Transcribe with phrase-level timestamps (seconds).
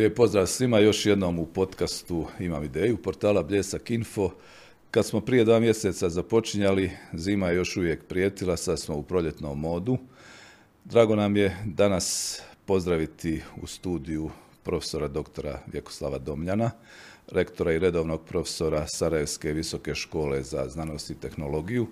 [0.00, 4.30] Lijep pozdrav svima još jednom u podcastu Imam ideju, portala Bljesak Info.
[4.90, 9.60] Kad smo prije dva mjeseca započinjali, zima je još uvijek prijetila, sad smo u proljetnom
[9.60, 9.98] modu.
[10.84, 14.30] Drago nam je danas pozdraviti u studiju
[14.62, 16.70] profesora doktora Vjekoslava Domljana,
[17.32, 21.86] rektora i redovnog profesora Sarajevske visoke škole za znanost i tehnologiju,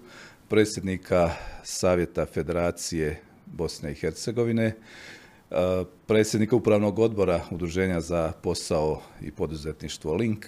[0.49, 1.31] predsjednika
[1.65, 4.75] Savjeta Federacije Bosne i Hercegovine,
[6.07, 10.47] predsjednika upravnog odbora Udruženja za posao i poduzetništvo Link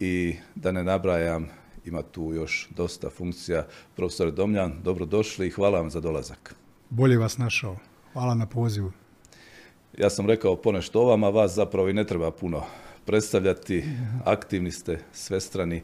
[0.00, 1.48] i da ne nabrajam,
[1.84, 3.66] ima tu još dosta funkcija.
[3.96, 6.54] Profesor Domljan, dobrodošli i hvala vam za dolazak.
[6.90, 7.76] Bolje vas našao.
[8.12, 8.92] Hvala na pozivu.
[9.98, 12.62] Ja sam rekao ponešto o vama, vas zapravo i ne treba puno
[13.04, 13.84] predstavljati.
[14.24, 15.82] Aktivni ste, svestrani,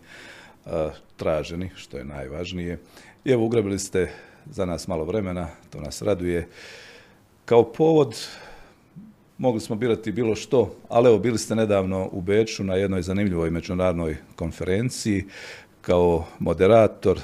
[1.17, 2.79] traženi, što je najvažnije.
[3.25, 4.13] I evo, ugrabili ste
[4.47, 6.49] za nas malo vremena, to nas raduje.
[7.51, 8.17] Kao povod
[9.39, 13.51] mogli smo birati bilo što, ali evo bili ste nedavno u Beču na jednoj zanimljivoj
[13.51, 15.25] međunarodnoj konferenciji.
[15.81, 17.21] Kao moderator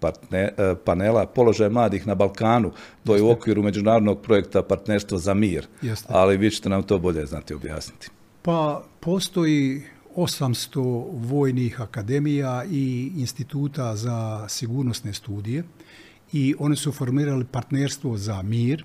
[0.00, 0.52] partne,
[0.84, 2.72] panela Položaj mladih na Balkanu,
[3.04, 5.66] to je u okviru međunarodnog projekta Partnerstvo za mir,
[6.08, 8.08] ali vi ćete nam to bolje znati objasniti.
[8.42, 9.82] Pa postoji
[10.16, 15.64] 800 vojnih akademija i instituta za sigurnosne studije
[16.32, 18.84] i oni su formirali partnerstvo za mir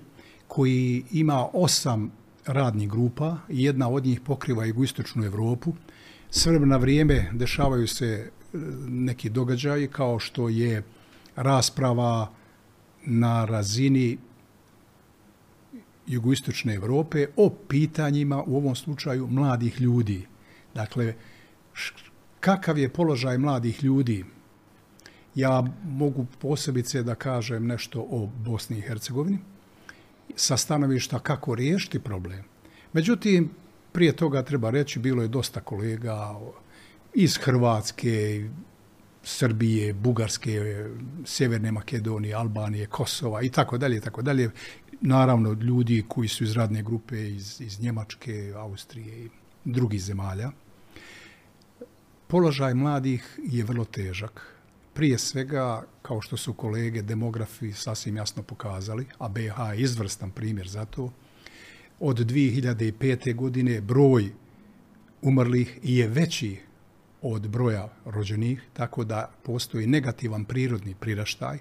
[0.58, 2.10] koji ima osam
[2.46, 5.72] radnih grupa jedna od njih pokriva jugoistočnu Europu.
[6.30, 8.28] S na vrijeme dešavaju se e,
[8.88, 10.82] neki događaji kao što je
[11.36, 12.30] rasprava
[13.06, 14.18] na razini
[16.06, 20.26] jugoistočne Europe o pitanjima u ovom slučaju mladih ljudi.
[20.74, 21.14] Dakle,
[22.40, 24.24] kakav je položaj mladih ljudi?
[25.34, 29.38] Ja mogu posebice da kažem nešto o Bosni i Hercegovini
[30.36, 32.44] sa stanovišta kako riješiti problem.
[32.92, 33.50] Međutim,
[33.92, 36.40] prije toga treba reći, bilo je dosta kolega
[37.14, 38.48] iz Hrvatske,
[39.22, 40.84] Srbije, Bugarske,
[41.24, 44.50] Sjeverne Makedonije, Albanije, Kosova i tako dalje, tako dalje.
[45.00, 49.28] Naravno, ljudi koji su iz radne grupe iz, iz Njemačke, Austrije i
[49.64, 50.50] drugih zemalja.
[52.26, 54.57] Položaj mladih je vrlo težak
[54.98, 60.68] prije svega, kao što su kolege demografi sasvim jasno pokazali, a BH je izvrstan primjer
[60.68, 61.12] za to,
[62.00, 63.34] od 2005.
[63.34, 64.32] godine broj
[65.22, 66.56] umrlih je veći
[67.22, 71.58] od broja rođenih, tako da postoji negativan prirodni priraštaj,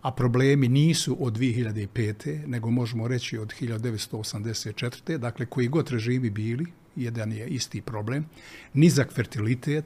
[0.00, 2.46] a problemi nisu od 2005.
[2.46, 5.18] nego možemo reći od 1984.
[5.18, 6.66] Dakle, koji god režimi bili,
[6.96, 8.26] jedan je isti problem,
[8.74, 9.84] nizak fertilitet,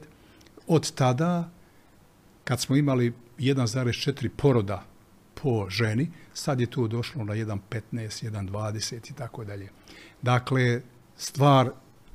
[0.67, 1.51] od tada
[2.43, 4.83] kad smo imali 1,4 poroda
[5.43, 9.69] po ženi, sad je tu došlo na 1,15, 1,20 i tako dalje.
[10.21, 10.81] Dakle,
[11.17, 11.71] stvar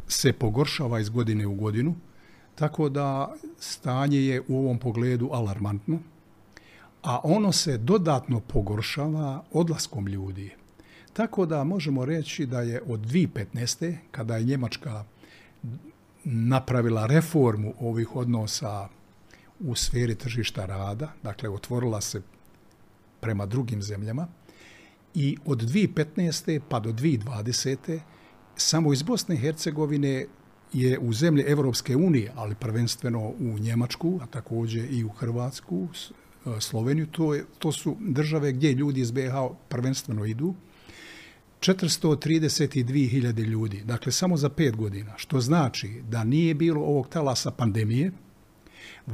[0.09, 1.95] se pogoršava iz godine u godinu,
[2.55, 5.99] tako da stanje je u ovom pogledu alarmantno,
[7.03, 10.51] a ono se dodatno pogoršava odlaskom ljudi.
[11.13, 13.97] Tako da možemo reći da je od 2015.
[14.11, 15.05] kada je Njemačka
[16.25, 18.89] napravila reformu ovih odnosa
[19.61, 22.23] u sferi tržišta rada, dakle otvorila se
[23.21, 24.29] prema drugim zemljama
[25.15, 26.61] i od 2015.
[26.69, 28.01] pa do 2020.
[28.57, 30.27] samo iz Bosne i Hercegovine
[30.73, 35.89] je u zemlje Europske unije, ali prvenstveno u Njemačku, a također i u Hrvatsku,
[36.47, 39.33] e, Sloveniju, to, je, to su države gdje ljudi iz BiH
[39.69, 40.55] prvenstveno idu,
[41.61, 48.13] 432.000 ljudi, dakle samo za pet godina, što znači da nije bilo ovog talasa pandemije,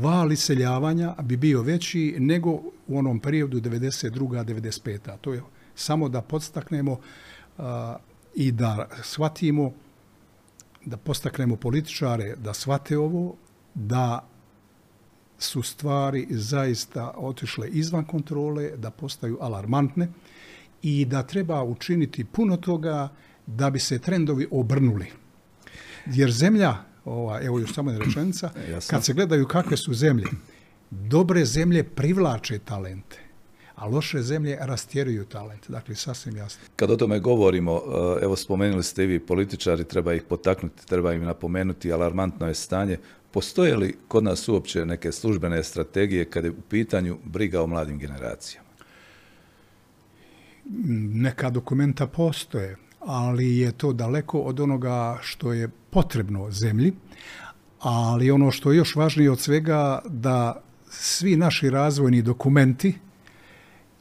[0.00, 2.50] val iseljavanja bi bio veći nego
[2.86, 4.44] u onom periodu 92.
[4.44, 5.16] 95.
[5.20, 5.42] To je
[5.74, 6.98] samo da podstaknemo
[8.34, 9.72] i da shvatimo,
[10.84, 13.36] da postaknemo političare da shvate ovo,
[13.74, 14.28] da
[15.38, 20.08] su stvari zaista otišle izvan kontrole, da postaju alarmantne
[20.82, 23.08] i da treba učiniti puno toga
[23.46, 25.06] da bi se trendovi obrnuli.
[26.06, 28.50] Jer zemlja ova, evo još samo jedna rečenica,
[28.90, 30.26] kad se gledaju kakve su zemlje,
[30.90, 33.18] dobre zemlje privlače talente,
[33.74, 35.72] a loše zemlje rastjeruju talente.
[35.72, 36.62] Dakle, sasvim jasno.
[36.76, 37.72] Kad o tome govorimo,
[38.20, 42.54] e, evo spomenuli ste i vi političari, treba ih potaknuti, treba im napomenuti, alarmantno je
[42.54, 42.98] stanje.
[43.30, 47.98] Postoje li kod nas uopće neke službene strategije kada je u pitanju briga o mladim
[47.98, 48.68] generacijama?
[51.14, 56.92] Neka dokumenta postoje ali je to daleko od onoga što je potrebno zemlji.
[57.80, 62.94] Ali ono što je još važnije od svega da svi naši razvojni dokumenti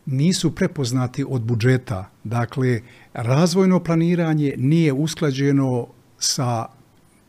[0.06, 2.10] nisu prepoznati od budžeta.
[2.24, 2.82] Dakle,
[3.14, 5.88] razvojno planiranje nije usklađeno
[6.20, 6.66] sa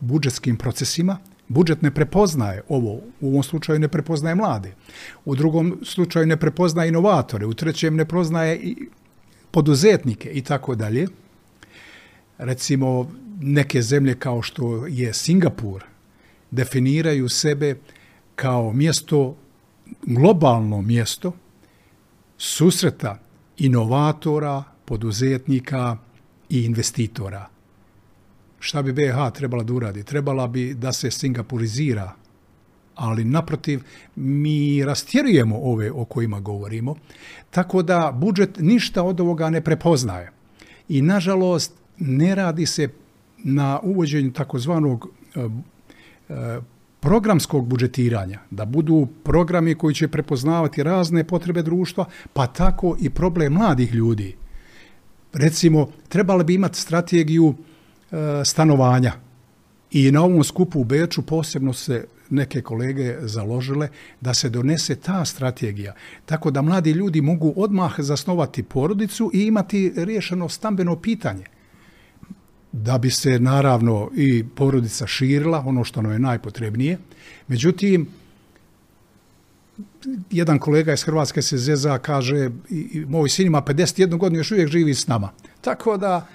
[0.01, 1.19] budžetskim procesima.
[1.49, 4.75] Budžet ne prepoznaje ovo, u ovom slučaju ne prepoznaje mlade.
[5.25, 8.89] U drugom slučaju ne prepoznaje inovatore, u trećem ne prepoznaje i
[9.51, 11.07] poduzetnike i tako dalje.
[12.39, 13.11] Recimo,
[13.41, 15.85] neke zemlje kao što je Singapur
[16.51, 17.77] definiraju sebe
[18.35, 19.37] kao mjesto,
[20.03, 21.33] globalno mjesto
[22.39, 23.19] susreta
[23.59, 25.97] inovatora, poduzetnika
[26.49, 27.49] i investitora.
[28.61, 30.05] Šta bi BH trebala da uradi?
[30.05, 32.13] Trebala bi da se singapurizira,
[32.95, 33.83] ali naprotiv
[34.17, 36.97] mi rastjerujemo ove o kojima govorimo,
[37.51, 40.31] tako da budžet ništa od ovoga ne prepoznaje.
[40.89, 42.89] I nažalost ne radi se
[43.45, 45.41] na uvođenju takozvanog e,
[46.29, 46.61] e,
[47.01, 53.53] programskog budžetiranja, da budu programi koji će prepoznavati razne potrebe društva, pa tako i problem
[53.53, 54.37] mladih ljudi.
[55.33, 59.13] Recimo, trebali bi imati strategiju e, stanovanja
[59.91, 63.89] i na ovom skupu u Beču posebno se neke kolege založile
[64.21, 65.95] da se donese ta strategija,
[66.27, 71.45] tako da mladi ljudi mogu odmah zasnovati porodicu i imati riješeno stambeno pitanje
[72.83, 76.99] da bi se naravno i porodica širila, ono što nam je najpotrebnije.
[77.49, 78.09] Međutim,
[80.31, 82.51] jedan kolega iz Hrvatske se zeza, kaže,
[83.07, 85.31] moj sin ima 51 godinu, još uvijek živi s nama.
[85.61, 86.27] Tako da,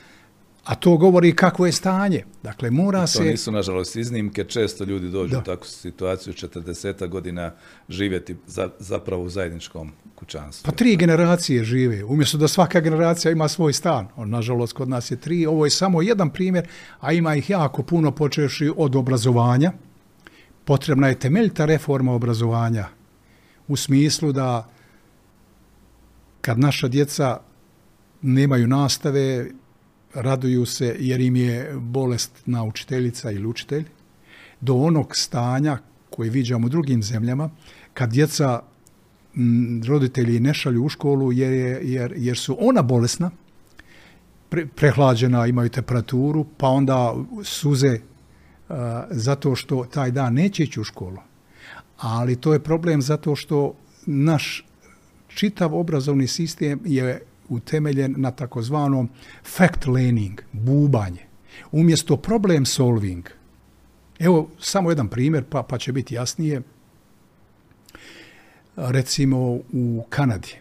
[0.63, 2.23] a to govori kako je stanje.
[2.43, 3.17] Dakle, mora se...
[3.17, 4.43] To nisu, nažalost, iznimke.
[4.43, 5.39] Često ljudi dođu da.
[5.39, 7.51] u takvu situaciju 40 godina
[7.89, 10.71] živjeti za, zapravo u zajedničkom kućanstvu.
[10.71, 12.03] Pa tri generacije žive.
[12.03, 14.07] Umjesto da svaka generacija ima svoj stan.
[14.15, 15.45] On, nažalost, kod nas je tri.
[15.45, 16.67] Ovo je samo jedan primjer,
[16.99, 19.71] a ima ih jako puno počeši od obrazovanja.
[20.65, 22.87] Potrebna je temeljita reforma obrazovanja
[23.67, 24.69] u smislu da
[26.41, 27.39] kad naša djeca
[28.21, 29.45] nemaju nastave,
[30.13, 33.85] raduju se jer im je bolest na učiteljica ili učitelj,
[34.61, 35.77] do onog stanja
[36.09, 37.49] koje viđamo u drugim zemljama,
[37.93, 38.61] kad djeca
[39.35, 43.31] m, roditelji ne šalju u školu jer, je, jer, jer su ona bolesna,
[44.49, 47.99] pre, prehlađena, imaju temperaturu, pa onda suze
[48.69, 51.17] a, zato što taj dan neće ići u školu.
[51.97, 53.73] Ali to je problem zato što
[54.05, 54.65] naš
[55.27, 59.09] čitav obrazovni sistem je utemeljen na takozvanom
[59.43, 61.25] fact learning, bubanje,
[61.71, 63.29] umjesto problem solving.
[64.19, 66.61] Evo samo jedan primjer, pa, pa će biti jasnije.
[68.75, 69.37] Recimo
[69.73, 70.55] u Kanadi,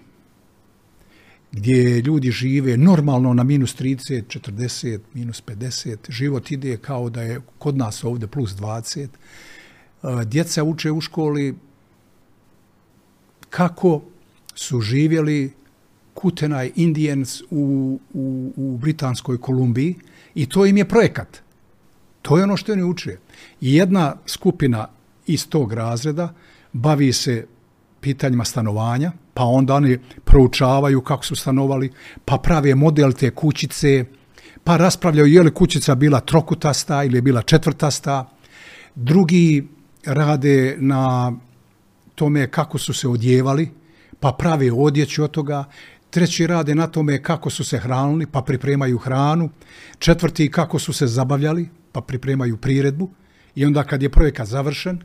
[1.53, 7.41] gdje ljudi žive normalno na minus 30, 40, minus 50, život ide kao da je
[7.59, 9.09] kod nas ovdje plus 20.
[10.25, 11.55] Djeca uče u školi
[13.51, 14.03] kako
[14.55, 15.53] su živjeli
[16.19, 19.95] Kutenaj Indians u, u, u Britanskoj Kolumbiji
[20.35, 21.43] i to im je projekat.
[22.23, 23.17] To je ono što oni uče.
[23.61, 24.89] I jedna skupina
[25.27, 26.35] iz tog razreda
[26.73, 27.47] bavi se
[28.01, 31.93] pitanjima stanovanja, pa onda oni proučavaju kako su stanovali,
[32.25, 34.05] pa prave model te kućice,
[34.65, 38.29] pa raspravljaju je li kućica bila trokutasta ili je bila četvrtasta.
[38.95, 39.69] Drugi
[40.05, 41.33] rade na
[42.15, 43.71] tome kako su se odjevali,
[44.21, 45.65] pa prave odjeću od toga
[46.11, 49.51] treći rade na tome kako su se hranili, pa pripremaju hranu,
[49.99, 53.11] četvrti kako su se zabavljali, pa pripremaju priredbu.
[53.55, 54.99] I onda kad je projekat završen,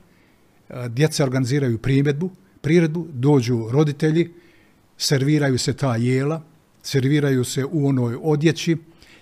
[0.70, 2.32] e, djeca organiziraju primjedbu,
[2.62, 4.32] priredbu, dođu roditelji,
[4.98, 6.42] serviraju se ta jela,
[6.82, 8.78] serviraju se u onoj odjeći,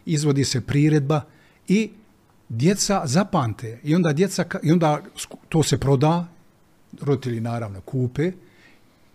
[0.05, 1.21] izvodi se priredba
[1.67, 1.91] i
[2.50, 5.01] djeca zapante i onda djeca i onda
[5.50, 6.27] to se proda
[7.01, 8.31] roditelji naravno kupe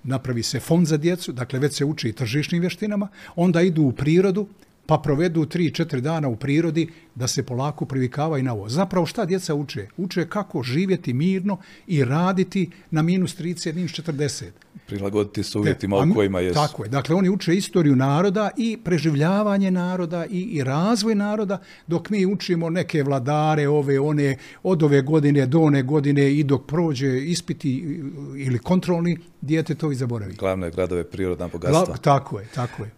[0.07, 4.47] napravi se fond za djecu, dakle već se uči tržišnim vještinama, onda idu u prirodu,
[4.87, 8.69] pa provedu 3-4 dana u prirodi da se polako privikavaju na ovo.
[8.69, 9.87] Zapravo šta djeca uče?
[9.97, 14.45] Uče kako živjeti mirno i raditi na minus 30, minus 40.
[14.87, 16.55] Prilagoditi se uvjetima u kojima jesu.
[16.55, 16.89] Tako je.
[16.89, 22.71] Dakle, oni uče istoriju naroda i preživljavanje naroda i, i razvoj naroda, dok mi učimo
[22.71, 28.01] neke vladare, ove, one, od ove godine do one godine i dok prođe ispiti
[28.37, 30.35] ili kontrolni, dijete to i zaboravi.
[30.35, 31.85] Glavne gradove prirodna bogatstva.
[31.85, 32.91] Gla, tako je, tako je.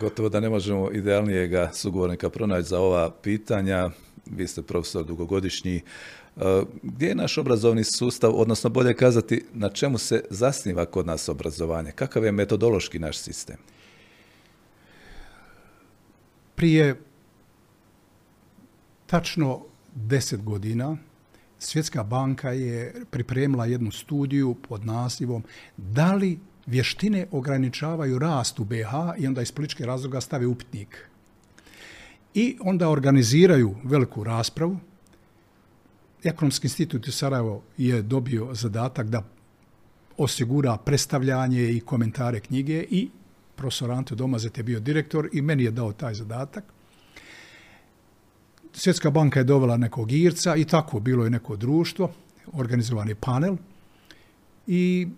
[0.00, 3.90] Gotovo da ne možemo idealnijega sugovornika pronaći za ova pitanja.
[4.26, 5.76] Vi ste profesor dugogodišnji.
[5.76, 5.80] E,
[6.82, 11.92] gdje je naš obrazovni sustav, odnosno bolje kazati, na čemu se zasniva kod nas obrazovanje?
[11.92, 13.56] Kakav je metodološki naš sistem?
[16.54, 17.00] Prije
[19.06, 19.62] tačno
[19.94, 20.96] deset godina
[21.64, 25.44] Svjetska banka je pripremila jednu studiju pod nazivom
[25.76, 31.08] da li vještine ograničavaju rast u BH i onda iz političke razloga stave upitnik.
[32.34, 34.78] i onda organiziraju veliku raspravu.
[36.24, 39.22] Ekonomski institut u Sarajevo je dobio zadatak da
[40.16, 43.10] osigura predstavljanje i komentare knjige i
[43.56, 46.64] profesor Ante Domazet je bio direktor i meni je dao taj zadatak.
[48.72, 52.12] Svjetska banka je dovela nekog Irca i tako bilo je neko društvo,
[52.52, 53.56] organizovani panel
[54.66, 55.08] i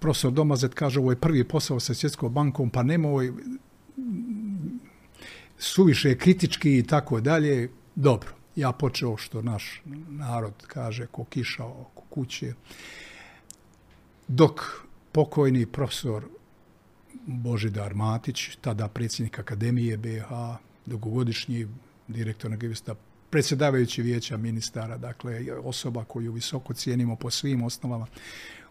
[0.00, 3.32] profesor Domazet kaže ovo je prvi posao sa Svjetskom bankom, pa nemoj
[5.58, 7.70] suviše kritički i tako dalje.
[7.94, 12.54] Dobro, ja počeo što naš narod kaže ko kiša oko kuće.
[14.28, 14.60] Dok
[15.12, 16.24] pokojni profesor
[17.26, 20.30] Božidar Matić, tada predsjednik Akademije BH,
[20.86, 21.68] dugogodišnji
[22.08, 22.94] direktor Nagivista,
[23.30, 28.06] predsjedavajući vijeća ministara, dakle osoba koju visoko cijenimo po svim osnovama,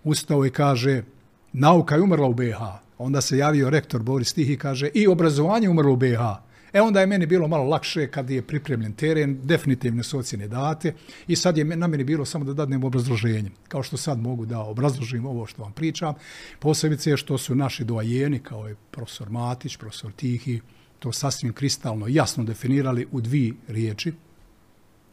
[0.03, 1.03] ustao i kaže
[1.53, 2.61] nauka je umrla u BH.
[2.97, 6.49] Onda se javio rektor Boris Tih i kaže i obrazovanje umrlo u BH.
[6.73, 10.93] E onda je meni bilo malo lakše kad je pripremljen teren, definitivne su ocjene date
[11.27, 13.51] i sad je na meni bilo samo da dadnem obrazloženje.
[13.67, 16.13] Kao što sad mogu da obrazložim ovo što vam pričam.
[16.59, 20.61] Posebice što su naši doajeni, kao je profesor Matić, profesor Tihi,
[20.99, 24.13] to sasvim kristalno jasno definirali u dvi riječi,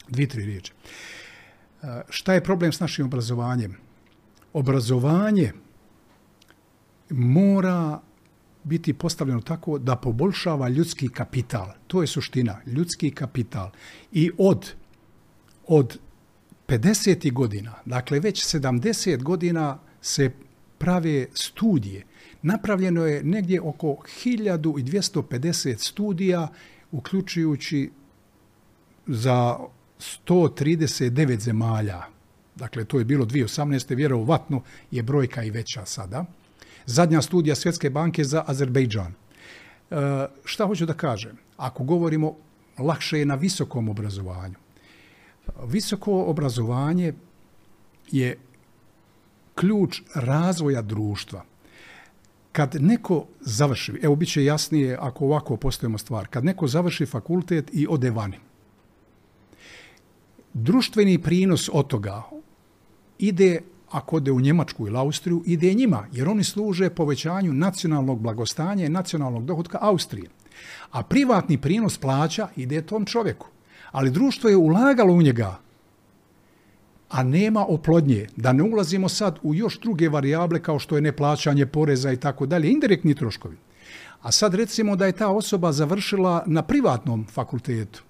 [0.09, 0.73] dvi, tri riječi.
[1.83, 3.77] E, šta je problem s našim obrazovanjem?
[4.53, 5.53] Obrazovanje
[7.11, 8.01] mora
[8.65, 11.69] biti postavljeno tako da poboljšava ljudski kapital.
[11.87, 13.71] To je suština, ljudski kapital.
[14.13, 14.73] I od,
[15.67, 15.99] od
[16.69, 17.33] 50.
[17.33, 20.31] godina, dakle već 70 godina se
[20.79, 22.05] prave studije.
[22.43, 23.87] Napravljeno je negdje oko
[24.25, 26.49] 1250 studija,
[26.93, 27.91] uključujući
[29.07, 29.59] za
[30.27, 32.03] 139 zemalja.
[32.57, 33.97] Dakle, to je bilo 2018.
[33.97, 36.25] Vjerovatno je brojka i veća sada
[36.87, 39.13] zadnja studija Svjetske banke za Azerbejdžan.
[39.91, 41.39] E, šta hoću da kažem?
[41.57, 42.37] Ako govorimo
[42.79, 44.55] lakše je na visokom obrazovanju.
[45.65, 47.15] Visoko obrazovanje
[48.11, 48.39] je
[49.55, 51.45] ključ razvoja društva.
[52.53, 57.71] Kad neko završi, evo bit će jasnije ako ovako postavimo stvar, kad neko završi fakultet
[57.73, 58.39] i ode vani,
[60.55, 62.23] društveni prinos od toga
[63.19, 68.87] ide ako ode u Njemačku ili Austriju, ide njima, jer oni služe povećanju nacionalnog blagostanja
[68.87, 70.29] i nacionalnog dohodka Austrije.
[70.91, 73.47] A privatni prinos plaća ide tom čovjeku.
[73.93, 75.59] Ali društvo je ulagalo u njega,
[77.09, 78.27] a nema oplodnje.
[78.37, 82.47] Da ne ulazimo sad u još druge varijable kao što je neplaćanje poreza i tako
[82.47, 83.57] dalje, indirektni troškovi.
[84.23, 88.03] A sad recimo da je ta osoba završila na privatnom fakultetu,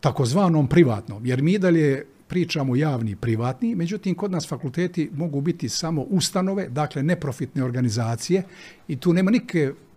[0.00, 6.02] takozvanom privatnom, jer mi dalje pričamo javni privatni, međutim kod nas fakulteti mogu biti samo
[6.02, 8.42] ustanove, dakle neprofitne organizacije
[8.88, 9.30] i tu nema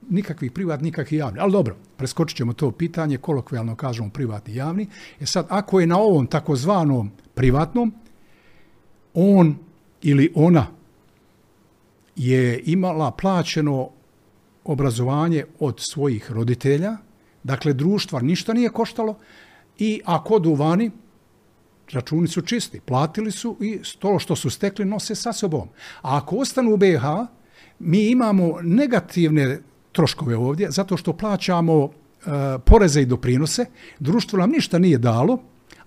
[0.10, 1.40] nikakvih privatnih, nikakvih javni.
[1.40, 4.88] Ali dobro, preskočit ćemo to pitanje, kolokvijalno kažemo privatni javni.
[5.20, 7.94] E sad, ako je na ovom takozvanom privatnom,
[9.14, 9.56] on
[10.02, 10.68] ili ona
[12.16, 13.90] je imala plaćeno
[14.64, 16.98] obrazovanje od svojih roditelja,
[17.44, 19.18] dakle društva ništa nije koštalo
[19.78, 20.92] i ako odu vani,
[21.92, 25.68] računi su čisti, platili su i to što su stekli nose sa sobom.
[26.02, 27.04] A ako ostanu u BiH,
[27.80, 29.60] mi imamo negativne
[29.92, 31.90] troškove ovdje, zato što plaćamo e,
[32.66, 33.66] poreze i doprinose,
[34.00, 35.38] društvo nam ništa nije dalo,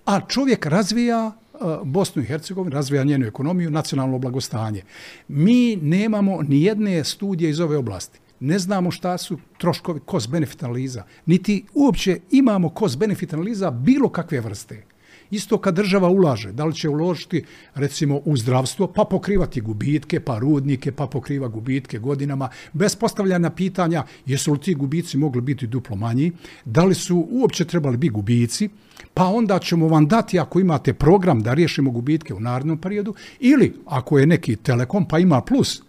[0.05, 4.83] a čovjek razvija e, Bosnu i Hercegovinu, razvija njenu ekonomiju, nacionalno blagostanje.
[5.27, 8.19] Mi nemamo ni jedne studije iz ove oblasti.
[8.39, 14.92] Ne znamo šta su troškovi cost-benefit analiza, niti uopće imamo cost-benefit analiza bilo kakve vrste.
[15.33, 17.43] Isto kad država ulaže, da li će uložiti
[17.75, 24.03] recimo u zdravstvo, pa pokrivati gubitke, pa rudnike, pa pokriva gubitke godinama, bez postavljanja pitanja
[24.25, 26.31] jesu li ti gubici mogli biti duplo manji,
[26.65, 28.69] da li su uopće trebali biti gubici,
[29.13, 33.73] pa onda ćemo vam dati ako imate program da riješimo gubitke u narednom periodu, ili
[33.85, 35.81] ako je neki telekom pa ima plus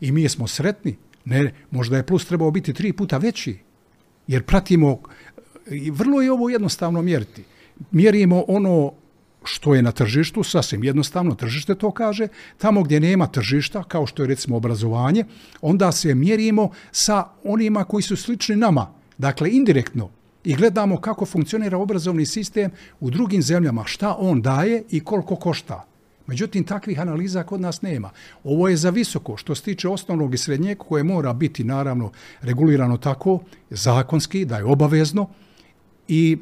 [0.00, 3.58] i mi smo sretni, ne, možda je plus trebao biti tri puta veći,
[4.26, 4.98] jer pratimo,
[5.92, 7.44] vrlo je ovo jednostavno mjeriti
[7.90, 8.92] mjerimo ono
[9.44, 14.22] što je na tržištu, sasvim jednostavno tržište to kaže, tamo gdje nema tržišta, kao što
[14.22, 15.24] je recimo obrazovanje,
[15.60, 20.10] onda se mjerimo sa onima koji su slični nama, dakle indirektno,
[20.44, 22.70] i gledamo kako funkcionira obrazovni sistem
[23.00, 25.86] u drugim zemljama, šta on daje i koliko košta.
[26.26, 28.10] Međutim, takvih analiza kod nas nema.
[28.44, 32.96] Ovo je za visoko, što se tiče osnovnog i srednjeg, koje mora biti naravno regulirano
[32.96, 35.28] tako, zakonski, da je obavezno
[36.08, 36.38] i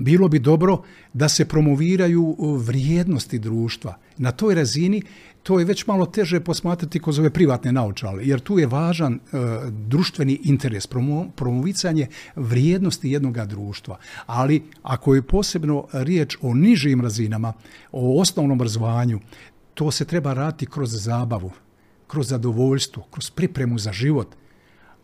[0.00, 3.94] bilo bi dobro da se promoviraju vrijednosti društva.
[4.16, 5.02] Na toj razini
[5.42, 9.18] to je već malo teže posmatrati kroz ove privatne naučale, jer tu je važan e,
[9.70, 13.98] društveni interes, promo, promovicanje vrijednosti jednog društva.
[14.26, 17.52] Ali ako je posebno riječ o nižim razinama,
[17.92, 19.20] o osnovnom obrazovanju,
[19.74, 21.50] to se treba raditi kroz zabavu,
[22.06, 24.28] kroz zadovoljstvo, kroz pripremu za život,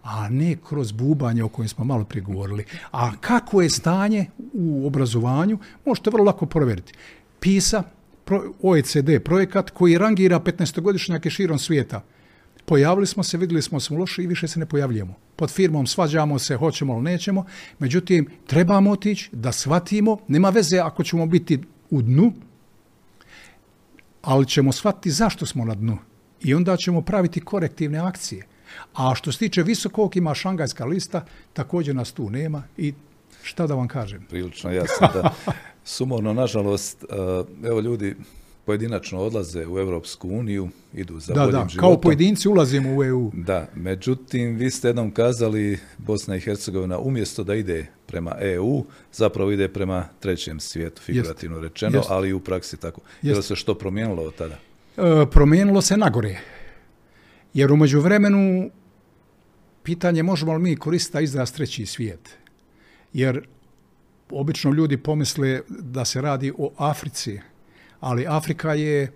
[0.04, 2.64] a ne kroz bubanje o kojem smo malo prije govorili.
[2.92, 6.92] A kako je stanje u obrazovanju, možete vrlo lako provjeriti.
[7.40, 7.82] PISA,
[8.62, 12.02] OECD projekat koji rangira 15-godišnjake širom svijeta.
[12.64, 15.14] Pojavili smo se, vidjeli smo smo loši i više se ne pojavljujemo.
[15.37, 17.44] Pod firmom svađamo se, hoćemo ili nećemo.
[17.78, 22.32] Međutim, trebamo otići da shvatimo, nema veze ako ćemo biti u dnu,
[24.23, 25.99] ali ćemo shvatiti zašto smo na dnu.
[26.40, 28.46] I onda ćemo praviti korektivne akcije.
[28.95, 32.95] A što se tiče visokog, ima šangajska lista, također nas tu nema i
[33.43, 34.26] šta da vam kažem?
[34.28, 35.35] Prilično jasno da
[35.85, 37.07] sumovno, nažalost, e,
[37.69, 38.14] evo ljudi
[38.66, 41.81] pojedinačno odlaze u Europsku uniju, idu za da, boljim da, životom.
[41.81, 43.31] Kao pojedinci ulazimo u EU.
[43.35, 49.50] Da, međutim, vi ste jednom kazali Bosna i Hercegovina umjesto da ide prema EU, zapravo
[49.50, 53.00] ide prema trećem svijetu, figurativno rečeno, ali i u praksi tako.
[53.23, 54.59] Je li se što promijenilo od tada?
[54.97, 56.40] E, promijenilo se nagore.
[57.54, 58.70] Jer u međuvremenu
[59.82, 62.37] pitanje možemo li mi koristiti izraz treći svijet.
[63.12, 63.46] Jer
[64.30, 67.40] obično ljudi pomisle da se radi o Africi,
[68.00, 69.12] ali Afrika je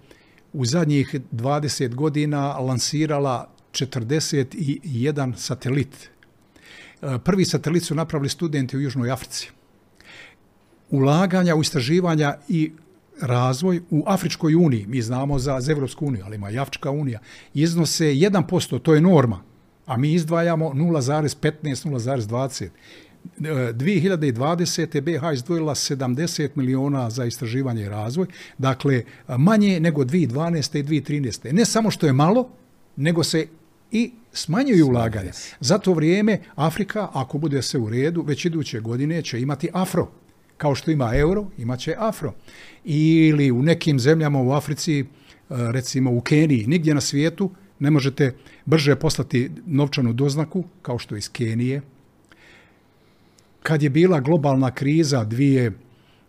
[0.53, 6.11] u zadnjih 20 godina lansirala 41 satelit.
[7.03, 9.51] E, prvi satelit su napravili studenti u Južnoj Africi.
[10.91, 12.73] Ulaganja u istraživanja i
[13.21, 17.19] razvoj u Afričkoj uniji, mi znamo za, za Evropsku uniju, ali ima i Afrička unija,
[17.55, 19.43] iznose 1%, to je norma,
[19.87, 22.69] a mi izdvajamo 0,15, 0,20.
[23.39, 25.01] 2020.
[25.01, 28.27] BH izdvojila 70 miliona za istraživanje i razvoj,
[28.59, 30.79] dakle manje nego 2012.
[30.79, 31.53] i 2013.
[31.53, 32.49] Ne samo što je malo,
[32.97, 33.47] nego se
[33.91, 35.33] i smanjuju ulaganja.
[35.61, 40.09] Za to vrijeme Afrika, ako bude se u redu, već iduće godine će imati afro.
[40.59, 42.33] Kao što ima euro, imat će afro.
[42.85, 45.05] Ili u nekim zemljama u Africi,
[45.49, 51.29] recimo u Keniji, nigdje na svijetu, ne možete brže poslati novčanu doznaku, kao što iz
[51.29, 51.81] Kenije,
[53.63, 55.73] kad je bila globalna kriza 2007.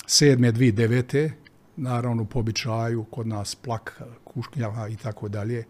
[0.08, 1.32] 2009.
[1.78, 5.64] naravno po običaju kod nas plak, kušnjava i tako dalje,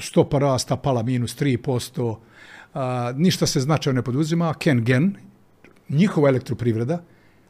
[0.00, 2.16] stopa rasta pala minus 3%,
[3.16, 5.14] ništa se značajno ne poduzima, Ken Gen,
[5.88, 7.02] njihova elektroprivreda,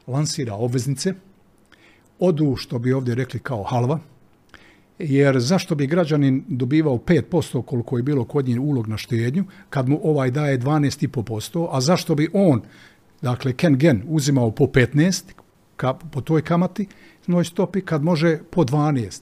[0.06, 1.14] lansira obveznice,
[2.18, 3.98] odu, što bi ovdje rekli, kao halva,
[4.98, 9.88] jer zašto bi građanin dobivao 5% koliko je bilo kod njih ulog na štednju, kad
[9.88, 12.62] mu ovaj daje 12,5%, a zašto bi on
[13.22, 15.22] dakle Ken Gen uzimao po 15
[15.76, 16.86] ka, po toj kamati
[17.26, 19.20] noj stopi kad može po 12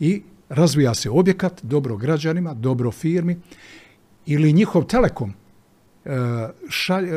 [0.00, 3.36] i razvija se objekat dobro građanima, dobro firmi
[4.26, 5.34] ili njihov telekom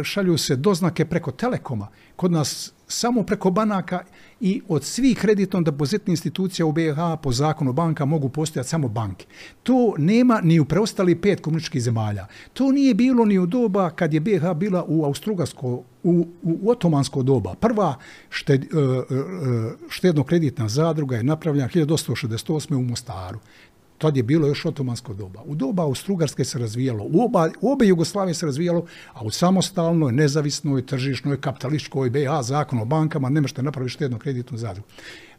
[0.04, 1.88] šalju se doznake preko telekoma.
[2.16, 4.04] Kod nas samo preko banaka
[4.40, 9.26] i od svih kreditno depozitnih institucija u BiH po zakonu banka mogu postojati samo banke.
[9.64, 12.28] To nema ni u preostali pet komunističkih zemalja.
[12.54, 17.24] To nije bilo ni u doba kad je BiH bila u Austrugarsko, u, u otomansko
[17.24, 17.56] doba.
[17.56, 17.96] Prva
[18.30, 18.70] šted, e, e,
[19.90, 22.76] štedno-kreditna zadruga je napravljena 1868.
[22.76, 23.40] u Mostaru.
[23.98, 25.42] Tad je bilo još otomansko doba.
[25.46, 30.12] U doba Austrougarske se razvijalo, u, oba, u obe Jugoslavije se razvijalo, a u samostalnoj,
[30.12, 34.88] nezavisnoj, tržišnoj, kapitalističkoj BH, zakon o bankama, nema što napravi štedno kreditnu zadrugu.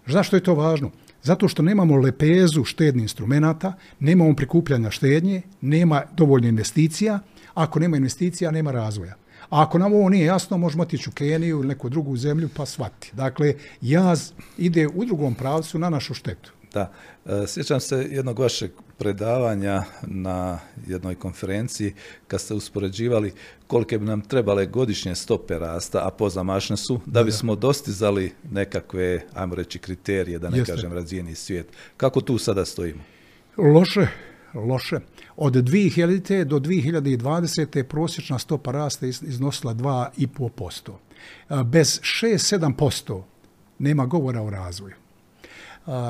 [0.06, 0.90] Zašto je to važno?
[1.22, 7.18] Zato što nemamo lepezu štednih instrumenata, nemamo prikupljanja štednje, nema dovoljno investicija,
[7.54, 9.14] ako nema investicija, nema razvoja.
[9.50, 12.66] A ako nam ovo nije jasno, možemo otići u Keniju ili neku drugu zemlju pa
[12.66, 13.16] shvatiti.
[13.16, 16.52] Dakle, jaz ide u drugom pravcu na našu štetu.
[16.76, 16.92] Da,
[17.26, 21.94] e, sjećam se jednog vašeg predavanja na jednoj konferenciji
[22.28, 23.32] kad ste uspoređivali
[23.66, 29.54] kolike bi nam trebale godišnje stope rasta, a pozamašne su, da bismo dostizali nekakve, ajmo
[29.54, 31.66] reći, kriterije, da ne kažem razvijeni svijet.
[31.96, 33.02] Kako tu sada stojimo?
[33.56, 34.06] Loše,
[34.54, 34.96] loše.
[35.36, 36.44] Od 2000.
[36.44, 37.82] do 2020.
[37.82, 40.90] prosječna stopa rasta iznosila 2,5%.
[41.50, 43.22] E, bez 6-7%
[43.78, 45.05] nema govora o razvoju.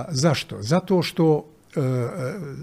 [0.08, 0.62] Zašto?
[0.62, 1.44] Zato što
[1.76, 1.80] e,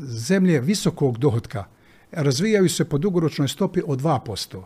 [0.05, 1.65] zemlje visokog dohotka
[2.11, 4.63] razvijaju se po dugoročnoj stopi od 2%.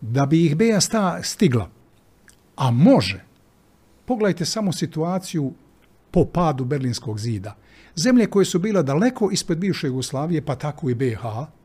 [0.00, 0.80] Da bi ih BA
[1.22, 1.68] stigla,
[2.56, 3.24] a može,
[4.04, 5.52] pogledajte samo situaciju
[6.10, 7.56] po padu Berlinskog zida.
[7.96, 11.20] Zemlje koje su bile daleko ispred bivše Jugoslavije, pa tako i BiH,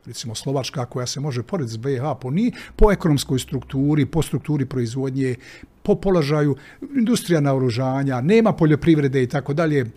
[0.06, 4.66] recimo Slovačka koja se može porediti s BiH po, ni, po ekonomskoj strukturi, po strukturi
[4.66, 5.34] proizvodnje,
[5.82, 6.56] po položaju,
[6.96, 9.88] industrija naoružanja, nema poljoprivrede i tako dalje, e,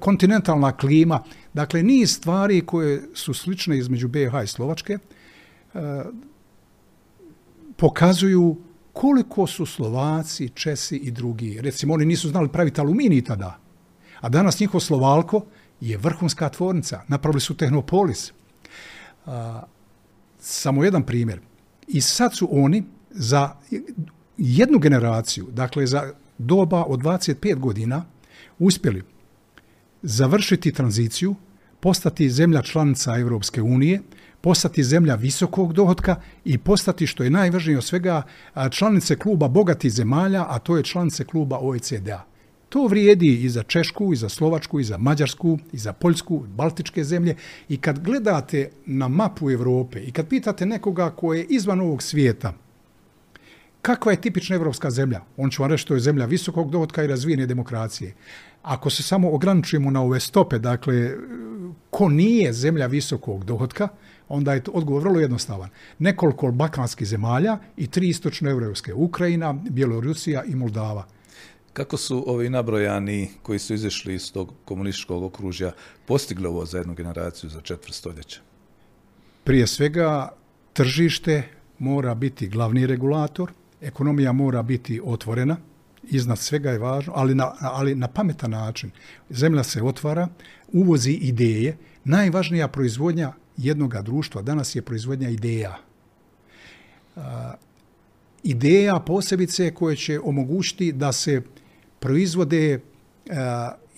[0.00, 1.22] kontinentalna klima,
[1.54, 4.98] dakle niz stvari koje su slične između BiH i Slovačke,
[5.74, 5.78] e,
[7.76, 8.56] pokazuju
[8.92, 13.58] koliko su Slovaci, Česi i drugi, recimo oni nisu znali praviti aluminij tada,
[14.20, 15.44] a danas njihov Slovalko
[15.80, 18.32] je vrhunska tvornica, napravili su Tehnopolis.
[19.26, 19.62] A,
[20.38, 21.40] samo jedan primjer.
[21.88, 23.56] I sad su oni za
[24.36, 28.04] jednu generaciju, dakle za doba od 25 godina,
[28.58, 29.02] uspjeli
[30.02, 31.34] završiti tranziciju,
[31.80, 34.02] postati zemlja članica Europske unije,
[34.40, 38.22] postati zemlja visokog dohotka i postati, što je najvažnije od svega,
[38.70, 42.29] članice kluba bogatih zemalja, a to je članice kluba OECD-a.
[42.70, 47.04] To vrijedi i za Češku, i za Slovačku, i za Mađarsku, i za Poljsku, Baltičke
[47.04, 47.34] zemlje.
[47.68, 52.52] I kad gledate na mapu Europe i kad pitate nekoga ko je izvan ovog svijeta,
[53.82, 55.20] kakva je tipična evropska zemlja?
[55.36, 58.14] On će vam reći to je zemlja visokog dohotka i razvijene demokracije.
[58.62, 61.10] Ako se samo ograničimo na ove stope, dakle,
[61.90, 63.88] ko nije zemlja visokog dohotka,
[64.28, 65.68] onda je odgovor vrlo jednostavan.
[65.98, 71.06] Nekoliko balkanskih zemalja i tri istočnoevropske, Ukrajina, Bjelorusija i Moldava.
[71.72, 75.72] Kako su ovi nabrojani koji su izašli iz tog komunističkog okružja
[76.06, 78.40] postigli ovo za jednu generaciju, za četvrt stoljeća?
[79.44, 80.28] Prije svega,
[80.72, 81.42] tržište
[81.78, 85.56] mora biti glavni regulator, ekonomija mora biti otvorena,
[86.02, 88.90] iznad svega je važno, ali na, ali na pametan način.
[89.30, 90.28] Zemlja se otvara,
[90.72, 91.76] uvozi ideje.
[92.04, 95.78] Najvažnija proizvodnja jednog društva danas je proizvodnja ideja.
[98.42, 101.42] ideja posebice koje će omogućiti da se
[102.00, 103.34] proizvode uh,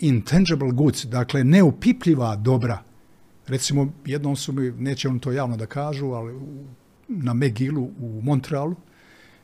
[0.00, 2.82] intangible goods, dakle neupipljiva dobra.
[3.46, 6.40] Recimo, jednom su mi, neće on to javno da kažu, ali
[7.08, 8.74] na McGillu u Montrealu,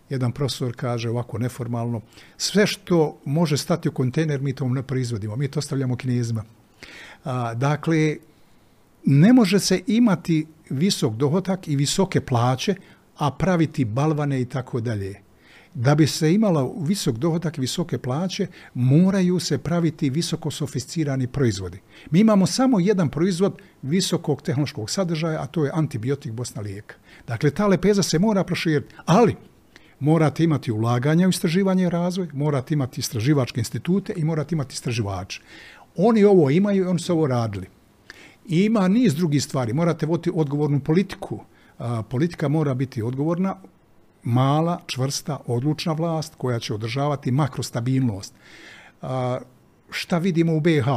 [0.09, 2.01] jedan profesor kaže ovako neformalno,
[2.37, 6.45] sve što može stati u kontejner, mi to ne proizvodimo, mi to stavljamo kinezima.
[7.55, 8.17] Dakle,
[9.05, 12.75] ne može se imati visok dohodak i visoke plaće,
[13.17, 15.28] a praviti balvane i tako dalje
[15.79, 21.79] da bi se imala visok dohodak i visoke plaće, moraju se praviti visoko sofisticirani proizvodi.
[22.11, 26.95] Mi imamo samo jedan proizvod visokog tehnološkog sadržaja, a to je antibiotik Bosna lijeka.
[27.27, 29.37] Dakle, ta lepeza se mora proširiti, ali
[30.01, 35.43] morate imati ulaganja u istraživanje i razvoj, morate imati istraživačke institute i morate imati istraživače.
[35.97, 37.67] Oni ovo imaju i oni su ovo radili.
[38.49, 39.73] I ima niz drugih stvari.
[39.73, 41.41] Morate voditi odgovornu politiku.
[42.11, 43.57] Politika mora biti odgovorna
[44.23, 48.35] mala, čvrsta, odlučna vlast koja će održavati makrostabilnost.
[49.03, 49.39] A,
[49.91, 50.89] šta vidimo u BH?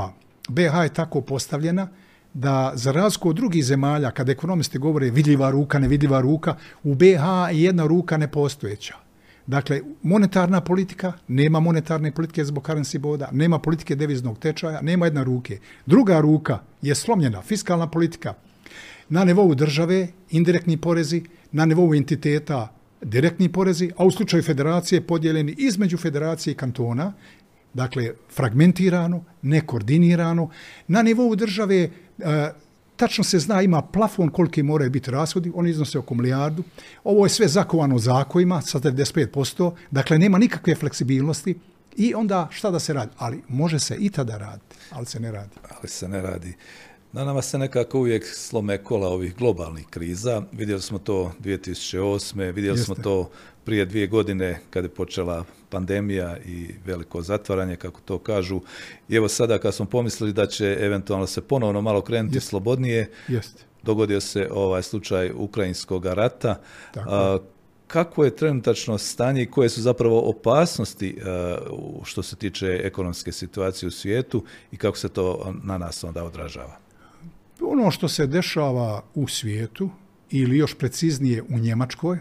[0.49, 1.87] BH je tako postavljena
[2.33, 7.51] da za razliku od drugih zemalja, kad ekonomisti govore vidljiva ruka, nevidljiva ruka, u BH
[7.51, 8.95] je jedna ruka nepostojeća.
[9.47, 15.23] Dakle, monetarna politika, nema monetarne politike zbog currency boda, nema politike deviznog tečaja, nema jedna
[15.23, 15.59] ruke.
[15.85, 18.33] Druga ruka je slomljena, fiskalna politika.
[19.09, 22.67] Na nivou države, indirektni porezi, na nivou entiteta,
[23.01, 27.13] direktni porezi, a u slučaju federacije podijeljeni između federacije i kantona,
[27.73, 30.49] dakle fragmentirano, nekoordinirano.
[30.87, 31.89] Na nivou države e,
[32.95, 36.63] tačno se zna ima plafon koliki moraju biti rashodi, oni iznose oko milijardu.
[37.03, 41.55] Ovo je sve zakovano zakojima sa 95%, dakle nema nikakve fleksibilnosti
[41.97, 43.11] i onda šta da se radi?
[43.17, 45.55] Ali može se i tada raditi, ali se ne radi.
[45.69, 46.53] Ali se ne radi.
[47.13, 50.41] Na nama se nekako uvijek slome kola ovih globalnih kriza.
[50.51, 52.53] Vidjeli smo to 2008.
[52.53, 52.85] Vidjeli Jeste.
[52.85, 53.29] smo to
[53.65, 58.61] prije dvije godine kada je počela pandemija i veliko zatvaranje, kako to kažu.
[59.09, 62.49] I evo sada kad smo pomislili da će eventualno se ponovno malo krenuti Jeste.
[62.49, 63.63] slobodnije, Jeste.
[63.83, 66.61] dogodio se ovaj slučaj ukrajinskog rata.
[66.95, 67.37] A,
[67.87, 73.87] kako je trenutačno stanje i koje su zapravo opasnosti uh, što se tiče ekonomske situacije
[73.87, 76.90] u svijetu i kako se to na nas onda odražava?
[77.81, 79.89] Ono što se dešava u svijetu,
[80.29, 82.17] ili još preciznije u Njemačkoj,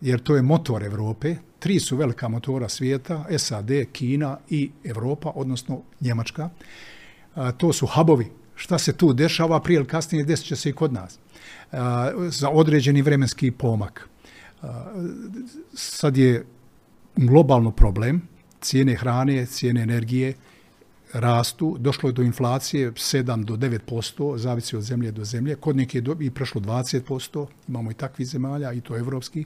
[0.00, 5.82] jer to je motor Evrope, tri su velika motora svijeta, SAD, Kina i Evropa, odnosno
[6.00, 6.50] Njemačka.
[7.56, 8.26] To su hubovi.
[8.54, 11.18] Šta se tu dešava, prije ili kasnije desit će se i kod nas.
[12.28, 14.08] Za određeni vremenski pomak.
[15.74, 16.44] Sad je
[17.16, 18.28] globalno problem,
[18.60, 20.34] cijene hrane, cijene energije,
[21.12, 25.98] rastu, došlo je do inflacije 7 do 9%, zavisi od zemlje do zemlje, kod neke
[25.98, 29.44] je i prešlo 20%, imamo i takvih zemalja, i to evropski.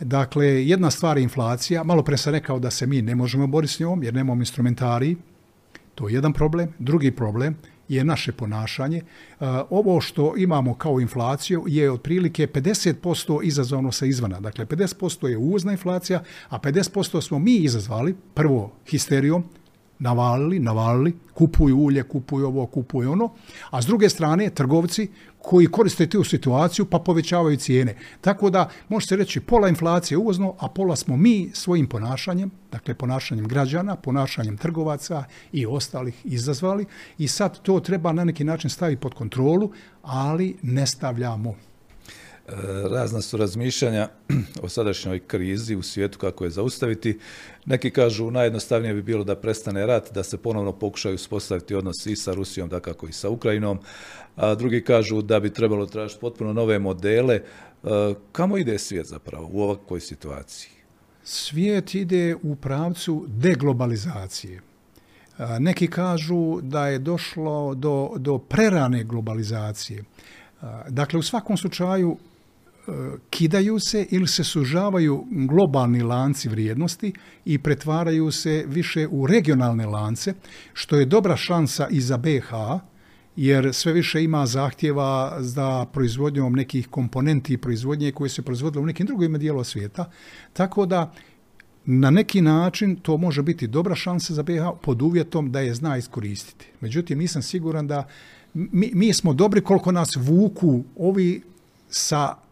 [0.00, 3.72] Dakle, jedna stvar je inflacija, malo pre sam rekao da se mi ne možemo boriti
[3.72, 5.16] s njom, jer nemamo instrumentari,
[5.94, 6.72] to je jedan problem.
[6.78, 7.56] Drugi problem
[7.88, 9.02] je naše ponašanje.
[9.70, 14.40] Ovo što imamo kao inflaciju je otprilike 50% izazvano sa izvana.
[14.40, 19.44] Dakle, 50% je uvozna inflacija, a 50% smo mi izazvali, prvo histerijom,
[19.98, 23.32] navalili, navalili, kupuju ulje, kupuju ovo, kupuju ono,
[23.70, 27.96] a s druge strane trgovci koji koriste tu situaciju pa povećavaju cijene.
[28.20, 32.94] Tako da može se reći pola inflacije uvozno, a pola smo mi svojim ponašanjem, dakle
[32.94, 36.84] ponašanjem građana, ponašanjem trgovaca i ostalih izazvali
[37.18, 39.70] i sad to treba na neki način staviti pod kontrolu,
[40.02, 41.54] ali ne stavljamo
[42.90, 44.08] razna su razmišljanja
[44.62, 47.18] o sadašnjoj krizi u svijetu kako je zaustaviti.
[47.66, 52.16] Neki kažu najjednostavnije bi bilo da prestane rat, da se ponovno pokušaju uspostaviti odnos i
[52.16, 53.78] sa Rusijom, da kako i sa Ukrajinom,
[54.36, 57.34] a drugi kažu da bi trebalo tražiti potpuno nove modele.
[57.34, 57.44] E,
[58.32, 60.70] kamo ide svijet zapravo u ovakvoj situaciji?
[61.24, 64.60] Svijet ide u pravcu deglobalizacije.
[65.58, 70.04] Neki kažu da je došlo do, do prerane globalizacije.
[70.88, 72.16] Dakle, u svakom slučaju
[73.30, 77.12] kidaju se ili se sužavaju globalni lanci vrijednosti
[77.44, 80.34] i pretvaraju se više u regionalne lance,
[80.72, 82.50] što je dobra šansa i za BH,
[83.36, 88.86] jer sve više ima zahtjeva za proizvodnjom nekih komponenti i proizvodnje koje se proizvodile u
[88.86, 90.10] nekim drugim dijelova svijeta.
[90.52, 91.12] Tako da
[91.84, 95.96] na neki način to može biti dobra šansa za BH pod uvjetom da je zna
[95.96, 96.66] iskoristiti.
[96.80, 98.08] Međutim, nisam siguran da
[98.54, 101.42] mi, mi smo dobri koliko nas vuku ovi
[101.88, 102.43] sa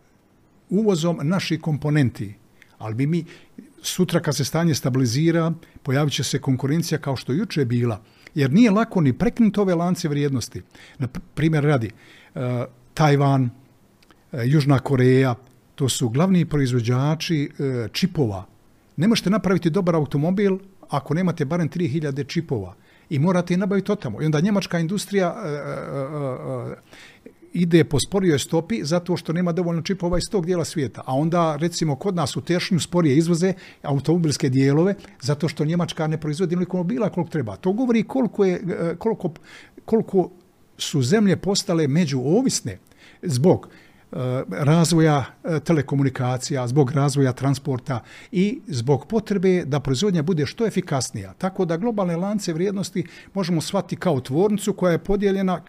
[0.72, 2.34] uvozom naših komponenti.
[2.78, 3.24] Ali bi mi
[3.82, 8.02] sutra kad se stanje stabilizira, pojavit će se konkurencija kao što juče je bila.
[8.34, 10.62] Jer nije lako ni prekinuti ove lance vrijednosti.
[10.98, 11.90] Na primjer radi,
[12.34, 12.40] uh,
[12.94, 13.42] Tajvan,
[14.32, 15.34] uh, Južna Koreja,
[15.74, 18.46] to su glavni proizvođači uh, čipova.
[18.96, 20.58] Ne možete napraviti dobar automobil
[20.88, 22.74] ako nemate barem 3000 čipova
[23.10, 24.22] i morate i nabaviti otamo.
[24.22, 25.34] I onda njemačka industrija
[27.52, 31.02] ide po sporijoj stopi zato što nema dovoljno čipova iz tog dijela svijeta.
[31.06, 36.20] A onda recimo kod nas u tešnju sporije izvoze automobilske dijelove zato što Njemačka ne
[36.20, 37.56] proizvodi automobila koliko treba.
[37.56, 39.32] To govori koliko, je, e, koliko,
[39.84, 40.30] koliko
[40.78, 42.78] su zemlje postale međuovisne
[43.22, 44.16] zbog e,
[44.50, 48.00] razvoja e, telekomunikacija, zbog razvoja transporta
[48.32, 51.32] i zbog potrebe da proizvodnja bude što efikasnija.
[51.38, 55.60] Tako da globalne lance vrijednosti možemo shvatiti kao tvornicu koja je podijeljena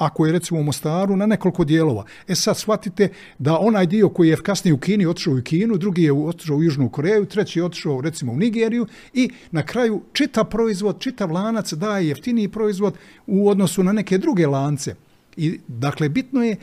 [0.00, 2.04] ako je recimo u Mostaru na nekoliko dijelova.
[2.28, 3.08] E sad shvatite
[3.38, 6.62] da onaj dio koji je kasnije u Kini otišao u Kinu, drugi je otišao u
[6.62, 11.72] Južnu Koreju, treći je otišao recimo u Nigeriju i na kraju čitav proizvod, čitav lanac
[11.72, 12.94] daje jeftiniji proizvod
[13.26, 14.94] u odnosu na neke druge lance.
[15.36, 16.56] I dakle bitno je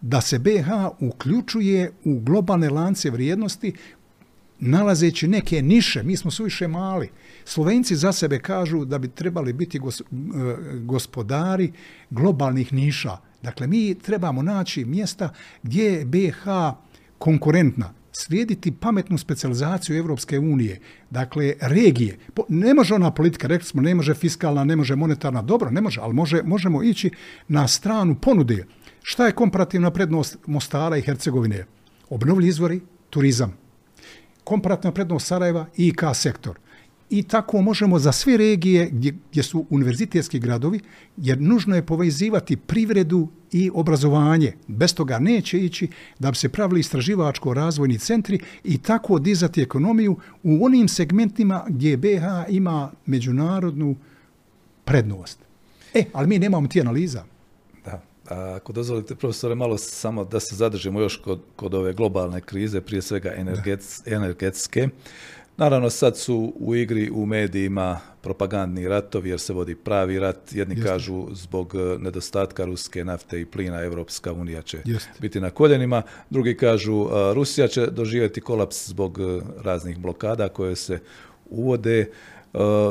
[0.00, 0.68] da se BH
[1.00, 3.72] uključuje u globalne lance vrijednosti
[4.58, 6.02] nalazeći neke niše.
[6.02, 7.10] Mi smo suviše mali.
[7.44, 9.80] Slovenci za sebe kažu da bi trebali biti e,
[10.80, 11.72] gospodari
[12.10, 13.16] globalnih niša.
[13.42, 15.30] Dakle, mi trebamo naći mjesta
[15.62, 16.44] gdje je BH
[17.18, 22.18] konkurentna, slijediti pametnu specializaciju Evropske unije, dakle regije.
[22.48, 26.00] Ne može ona politika, rekli smo, ne može fiskalna, ne može monetarna, dobro, ne može,
[26.00, 27.10] ali može, možemo ići
[27.48, 28.66] na stranu ponude.
[29.02, 31.64] Šta je komparativna prednost Mostara i Hercegovine?
[32.10, 33.56] Obnovlji izvori, turizam.
[34.44, 36.58] Komparativna prednost Sarajeva i IK sektor
[37.12, 40.80] i tako možemo za sve regije gdje, gdje su univerzitetski gradovi,
[41.16, 44.52] jer nužno je povezivati privredu i obrazovanje.
[44.66, 50.64] Bez toga neće ići da bi se pravili istraživačko-razvojni centri i tako dizati ekonomiju u
[50.64, 53.96] onim segmentima gdje BH ima međunarodnu
[54.84, 55.38] prednost.
[55.94, 57.24] E, ali mi nemamo ti analiza.
[57.84, 58.02] Da.
[58.28, 62.80] A ako dozvolite, profesore, malo samo da se zadržimo još kod, kod ove globalne krize,
[62.80, 63.32] prije svega
[64.06, 64.88] energetske.
[65.62, 70.52] Naravno, sad su u igri u medijima propagandni ratovi jer se vodi pravi rat.
[70.52, 70.88] Jedni Jeste.
[70.88, 75.10] kažu zbog e, nedostatka ruske nafte i plina Evropska unija će Jeste.
[75.20, 76.02] biti na koljenima.
[76.30, 80.98] Drugi kažu e, Rusija će doživjeti kolaps zbog e, raznih blokada koje se
[81.50, 82.10] uvode.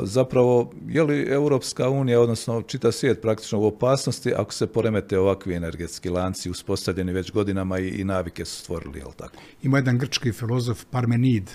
[0.04, 5.54] Zapravo, je li Europska unija, odnosno čita svijet praktično u opasnosti ako se poremete ovakvi
[5.56, 9.36] energetski lanci uspostavljeni već godinama i, i navike su stvorili, je li tako?
[9.64, 11.50] Ima jedan grčki filozof Parmenid,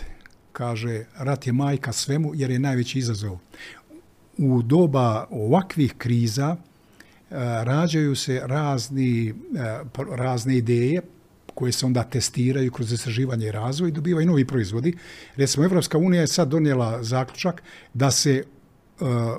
[0.57, 3.39] kaže rat je majka svemu jer je najveći izazov.
[4.39, 6.57] U doba ovakvih kriza e,
[7.65, 9.35] rađaju se razni, e,
[10.17, 11.03] razne ideje
[11.55, 14.95] koje se onda testiraju kroz istraživanje i razvoj i dobivaju novi proizvodi.
[15.37, 17.63] Recimo, Evropska unija je sad donijela zaključak
[17.95, 18.45] da se e,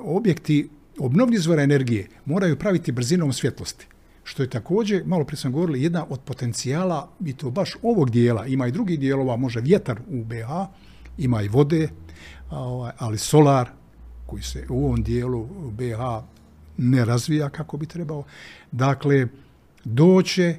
[0.02, 3.86] objekti obnovljiv izvora energije moraju praviti brzinom svjetlosti
[4.28, 8.46] što je također, malo prije sam govorili, jedna od potencijala, i to baš ovog dijela,
[8.46, 10.68] ima i drugih dijelova, može vjetar u BH,
[11.18, 11.88] ima i vode,
[12.50, 13.68] ovaj, ali solar
[14.26, 16.24] koji se u ovom dijelu BH
[16.76, 18.24] ne razvija kako bi trebao.
[18.72, 19.26] Dakle,
[19.84, 20.56] doće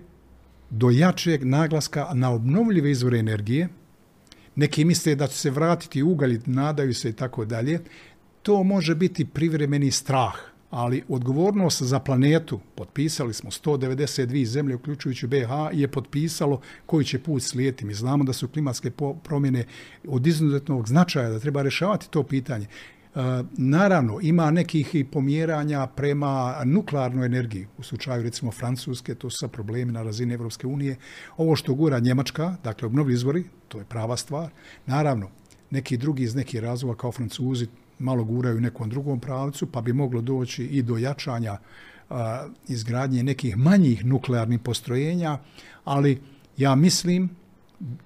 [0.69, 3.67] do jačeg naglaska na obnovljive izvore energije.
[4.55, 7.79] Neki misle da će se vratiti ugalj, nadaju se i tako dalje.
[8.41, 10.33] To može biti privremeni strah,
[10.69, 17.43] ali odgovornost za planetu, potpisali smo 192 zemlje, uključujući BH, je potpisalo koji će put
[17.43, 17.85] slijeti.
[17.85, 18.91] Mi znamo da su klimatske
[19.23, 19.65] promjene
[20.07, 22.65] od izuzetnog značaja, da treba rješavati to pitanje.
[22.65, 23.19] E,
[23.57, 27.67] naravno, ima nekih i pomjeranja prema nuklearnoj energiji.
[27.77, 30.95] U slučaju, recimo, Francuske, to su sa problemi na razini Evropske unije.
[31.37, 34.49] Ovo što gura Njemačka, dakle, obnovljivi izvori, to je prava stvar.
[34.85, 35.29] Naravno,
[35.69, 37.67] neki drugi iz nekih razloga kao Francuzi
[37.99, 41.57] malo guraju u nekom drugom pravcu, pa bi moglo doći i do jačanja
[42.67, 45.37] izgradnje nekih manjih nuklearnih postrojenja,
[45.83, 46.21] ali
[46.57, 47.29] ja mislim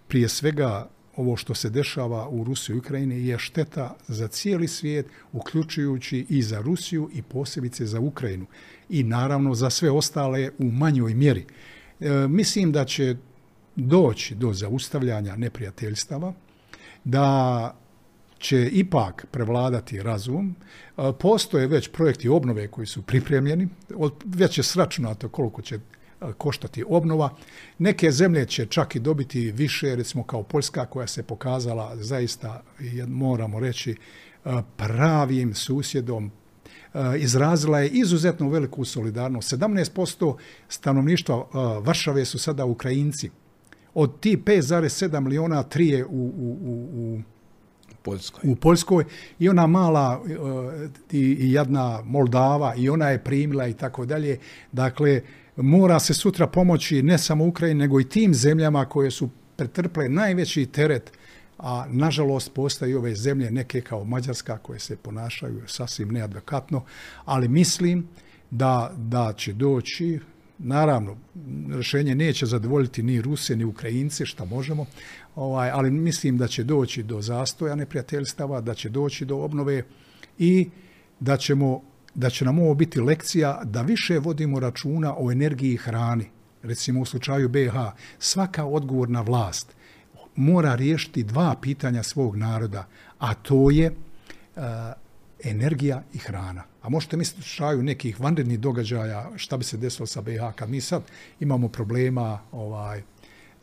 [0.07, 5.05] prije svega ovo što se dešava u Rusiji i Ukrajini je šteta za cijeli svijet,
[5.31, 8.45] uključujući i za Rusiju i posebice za Ukrajinu.
[8.89, 11.45] I naravno za sve ostale u manjoj mjeri.
[11.99, 13.15] E, mislim da će
[13.75, 16.33] doći do zaustavljanja neprijateljstava,
[17.03, 17.77] da
[18.43, 20.55] će ipak prevladati razum.
[20.97, 23.67] E, postoje već projekti obnove koji su pripremljeni,
[24.25, 25.79] već je sračunato koliko će
[26.37, 27.29] koštati obnova.
[27.77, 32.63] Neke zemlje će čak i dobiti više, recimo kao Poljska koja se pokazala zaista,
[33.07, 33.95] moramo reći,
[34.77, 36.31] pravim susjedom
[37.19, 39.53] izrazila je izuzetno veliku solidarnost.
[39.53, 40.35] 17%
[40.69, 41.47] stanovništva
[41.79, 43.29] Varšave su sada Ukrajinci.
[43.93, 46.57] Od ti 5,7 miliona tri je u, u,
[46.93, 47.21] u,
[48.03, 48.49] Poljskoj.
[48.51, 49.05] u Poljskoj
[49.39, 50.23] i ona mala
[51.11, 54.39] i, i jadna Moldava i ona je primila i tako dalje.
[54.71, 55.21] Dakle,
[55.55, 60.65] mora se sutra pomoći ne samo Ukrajini, nego i tim zemljama koje su pretrple najveći
[60.65, 61.11] teret,
[61.57, 66.83] a nažalost postoje ove zemlje, neke kao Mađarska, koje se ponašaju sasvim neadvokatno,
[67.25, 68.07] ali mislim
[68.51, 70.19] da, da će doći,
[70.57, 71.17] naravno,
[71.69, 74.85] rješenje neće zadovoljiti ni Rusije, ni Ukrajince, šta možemo,
[75.35, 79.83] ovaj, ali mislim da će doći do zastoja neprijateljstava, da će doći do obnove
[80.37, 80.69] i
[81.19, 81.81] da ćemo
[82.15, 86.29] da će nam ovo biti lekcija da više vodimo računa o energiji i hrani.
[86.63, 87.73] Recimo u slučaju BH,
[88.19, 89.75] svaka odgovorna vlast
[90.35, 92.87] mora riješiti dva pitanja svog naroda,
[93.19, 94.63] a to je uh,
[95.43, 96.63] energija i hrana.
[96.81, 100.69] A možete misliti u slučaju nekih vanrednih događaja šta bi se desilo sa BH kad
[100.69, 101.03] mi sad
[101.39, 103.03] imamo problema ovaj,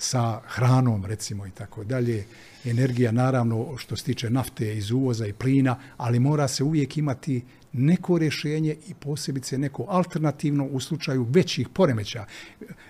[0.00, 2.24] sa hranom recimo i tako dalje.
[2.64, 7.42] Energija naravno što se tiče nafte iz uvoza i plina, ali mora se uvijek imati
[7.72, 12.24] neko rješenje i posebice neko alternativno u slučaju većih poremeća.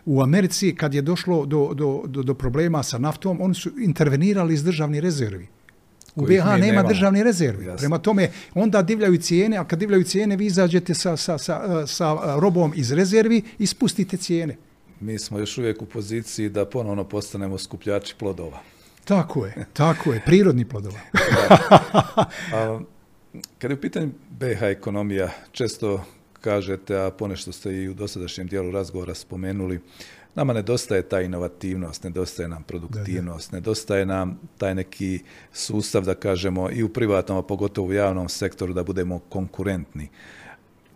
[0.05, 4.55] U Americi kad je došlo do, do, do, do problema sa naftom, oni su intervenirali
[4.55, 5.49] iz državni rezervi.
[6.14, 6.88] U BH nema nemamo.
[6.88, 7.64] državni rezervi.
[7.64, 7.79] Jasne.
[7.79, 12.37] Prema tome, onda divljaju cijene, a kad divljaju cijene, vi izađete sa, sa, sa, sa
[12.38, 14.57] robom iz rezervi i spustite cijene.
[15.00, 18.58] Mi smo još uvijek u poziciji da ponovno postanemo skupljači plodova.
[19.04, 20.98] Tako je, tako je, prirodni plodova.
[22.54, 22.80] a,
[23.58, 26.04] kad je u pitanju BH ekonomija, često
[26.40, 29.80] kažete, a ponešto ste i u dosadašnjem dijelu razgovora spomenuli,
[30.34, 33.60] nama nedostaje ta inovativnost, nedostaje nam produktivnost, da, da.
[33.60, 35.18] nedostaje nam taj neki
[35.52, 40.08] sustav, da kažemo, i u privatnom, a pogotovo u javnom sektoru, da budemo konkurentni.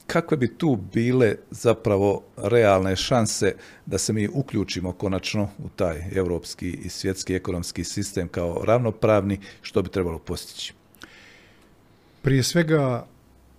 [0.07, 3.55] Kakve bi tu bile zapravo realne šanse
[3.87, 9.83] da se mi uključimo konačno u taj europski i svjetski ekonomski sistem kao ravnopravni, što
[9.83, 10.75] bi trebalo postići?
[12.23, 13.07] Prije svega,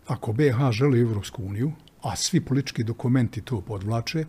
[0.08, 4.26] ako BH želi Evropsku uniju, a svi politički dokumenti to podvlače,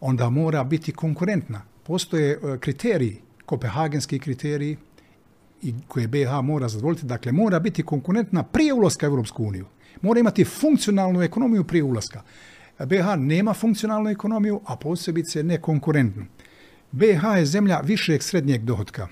[0.00, 1.62] onda mora biti konkurentna.
[1.82, 4.76] Postoje e, kriteriji, kopehagenski kriteriji
[5.64, 7.06] i koje BH mora zadovoljiti.
[7.06, 9.66] Dakle, mora biti konkurentna prije ulaska u Evropsku uniju.
[10.02, 12.22] Mora imati funkcionalnu ekonomiju prije ulaska.
[12.78, 16.24] BH nema funkcionalnu ekonomiju, a posebice ne konkurentnu.
[16.92, 19.08] BH je zemlja višeg srednjeg dohodka.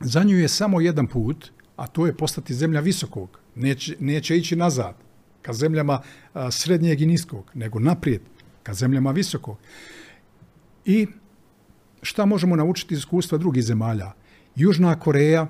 [0.00, 4.56] Za nju je samo jedan put, a to je postati zemlja visokog neće, neće ići
[4.56, 4.94] nazad
[5.42, 6.00] ka zemljama
[6.50, 8.20] srednjeg i niskog, nego naprijed
[8.62, 9.56] ka zemljama visokog.
[10.84, 11.06] I
[12.02, 14.12] šta možemo naučiti iz iskustva drugih zemalja?
[14.56, 15.46] Južna Koreja,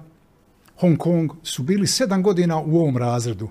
[0.77, 3.49] Hong Kong su bili sedam godina u ovom razredu.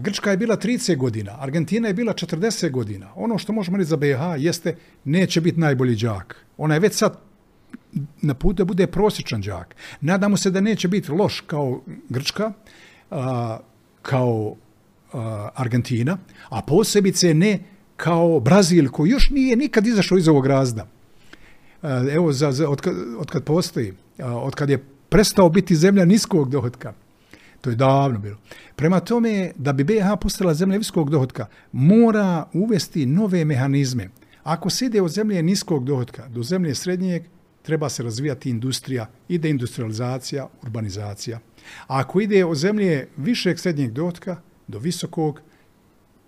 [0.00, 3.08] Grčka je bila 30 godina, Argentina je bila 40 godina.
[3.14, 6.46] Ono što možemo reći za BiH jeste neće biti najbolji đak.
[6.56, 7.18] Ona je već sad
[8.22, 9.76] na put da bude prosječan đak.
[10.00, 12.52] Nadamo se da neće biti loš kao Grčka,
[14.02, 14.56] kao
[15.54, 16.18] Argentina,
[16.48, 17.58] a posebice ne
[17.96, 20.86] kao Brazil koji još nije nikad izašao iz ovog razda.
[21.82, 25.76] A, evo, za, za, od, kad, od kad postoji, a, od kad je prestao biti
[25.76, 26.92] zemlja niskog dohodka,
[27.62, 28.36] To je davno bilo.
[28.76, 34.08] Prema tome, da bi BiH postala zemlja visokog dohotka, mora uvesti nove mehanizme.
[34.42, 37.22] Ako se ide od zemlje niskog dohotka do zemlje srednjeg,
[37.62, 41.38] treba se razvijati industrija, ide industrializacija, urbanizacija.
[41.86, 44.36] A ako ide od zemlje višeg srednjeg dohotka
[44.68, 45.40] do visokog,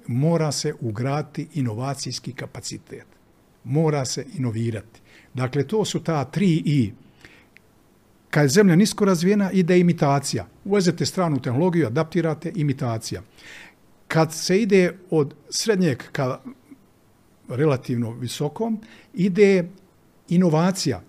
[0.07, 3.07] mora se ugraditi inovacijski kapacitet.
[3.65, 5.01] Mora se inovirati.
[5.35, 6.93] Dakle, to su ta tri i.
[8.31, 10.47] Kad je zemlja nisko razvijena, ide imitacija.
[10.65, 13.23] Uvezete stranu tehnologiju, adaptirate, imitacija.
[14.09, 16.41] Kad se ide od srednjeg ka
[17.49, 18.81] relativno visokom,
[19.15, 19.69] ide
[20.29, 21.03] inovacija.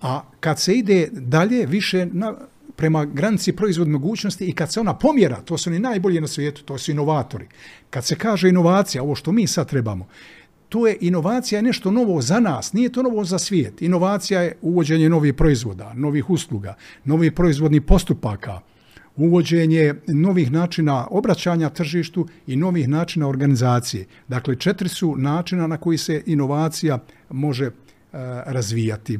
[0.00, 2.34] A kad se ide dalje, više na,
[2.76, 6.62] prema granici proizvod mogućnosti i kad se ona pomjera, to su oni najbolji na svijetu,
[6.62, 7.46] to su inovatori.
[7.90, 10.08] Kad se kaže inovacija, ovo što mi sad trebamo,
[10.70, 13.82] to je inovacija nešto novo za nas, nije to novo za svijet.
[13.82, 18.60] Inovacija je uvođenje novih proizvoda, novih usluga, novih proizvodnih postupaka,
[19.16, 24.06] uvođenje novih načina obraćanja tržištu i novih načina organizacije.
[24.28, 26.98] Dakle, četiri su načina na koji se inovacija
[27.30, 27.72] može uh,
[28.46, 29.18] razvijati.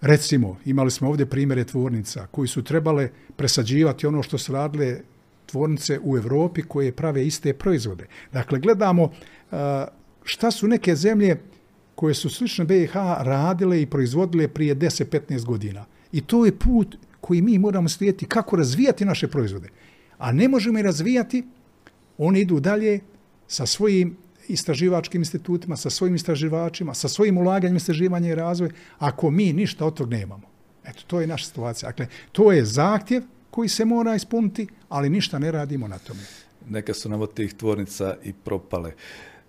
[0.00, 5.00] Recimo, imali smo ovdje primjere tvornica koji su trebale presađivati ono što su radile
[5.46, 8.06] tvornice u Europi koje prave iste proizvode.
[8.32, 9.58] Dakle, gledamo uh,
[10.24, 11.40] šta su neke zemlje
[11.94, 15.84] koje su slične BiH radile i proizvodile prije 10-15 godina.
[16.12, 19.68] I to je put koji mi moramo slijediti kako razvijati naše proizvode.
[20.18, 21.44] A ne možemo i razvijati,
[22.18, 23.00] oni idu dalje
[23.48, 24.16] sa svojim
[24.48, 29.94] istraživačkim institutima, sa svojim istraživačima, sa svojim ulaganjem istraživanja i razvoj, ako mi ništa od
[29.94, 30.48] tog nemamo.
[30.84, 31.88] Eto, to je naša situacija.
[31.88, 36.20] Dakle, to je zahtjev koji se mora ispuniti, ali ništa ne radimo na tome.
[36.68, 38.92] Neka su nam od tih tvornica i propale.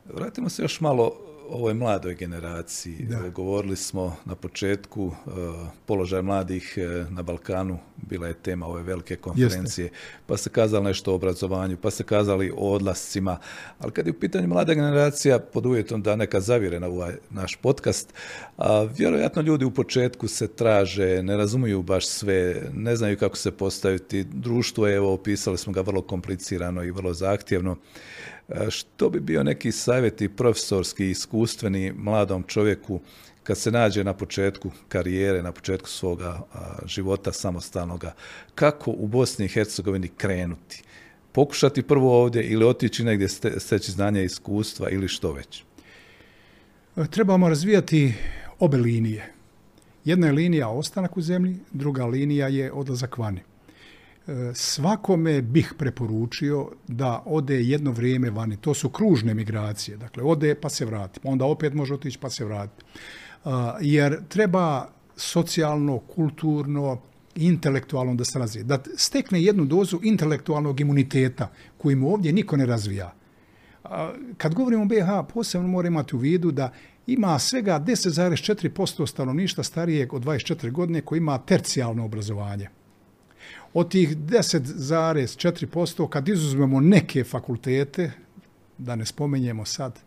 [0.06, 3.06] Vratimo se još malo ovoj mladoj generaciji.
[3.10, 3.30] Da.
[3.30, 5.14] Govorili smo na početku uh,
[5.86, 9.98] položaj mladih uh, na Balkanu, bila je tema ove velike konferencije, Jeste.
[10.28, 13.38] pa se kazali nešto o obrazovanju, pa se kazali o odlascima,
[13.80, 17.56] ali kad je u pitanju mlada generacija, pod uvjetom da neka zavire na ovaj naš
[17.56, 18.14] podcast,
[18.58, 23.52] a vjerojatno ljudi u početku se traže, ne razumiju baš sve, ne znaju kako se
[23.52, 27.78] postaviti, društvo je, evo, opisali smo ga vrlo komplicirano i vrlo zahtjevno,
[28.33, 28.33] E,
[28.70, 33.00] što bi bio neki savjeti profesorski, iskustveni mladom čovjeku
[33.44, 36.42] kad se nađe na početku karijere, na početku svoga
[36.86, 38.14] života samostalnoga,
[38.56, 40.84] kako u Bosni i Hercegovini krenuti?
[41.32, 43.28] Pokušati prvo ovdje ili otići negdje
[43.58, 45.64] steći znanja i iskustva ili što već?
[46.98, 48.14] E, trebamo razvijati
[48.60, 49.34] obe linije.
[50.06, 53.42] Jedna je linija ostanak u zemlji, druga linija je odlazak vani
[54.54, 58.58] svakome bih preporučio da ode jedno vrijeme vani.
[58.58, 59.98] To su kružne migracije.
[59.98, 61.20] Dakle, ode pa se vrati.
[61.20, 62.84] Pa onda opet može otići pa se vrati.
[63.82, 67.02] Jer treba socijalno, kulturno,
[67.36, 68.64] intelektualno da se razvije.
[68.64, 73.14] Da stekne jednu dozu intelektualnog imuniteta koji mu ovdje niko ne razvija.
[74.38, 76.72] Kad govorimo o BH, posebno mora imati u vidu da
[77.08, 82.70] ima svega 10,4% stanovništa starijeg od 24 godine koji ima tercijalno obrazovanje.
[83.74, 88.12] Od tih 10,4%, kad izuzmemo neke fakultete,
[88.78, 90.00] da ne spomenjemo sad,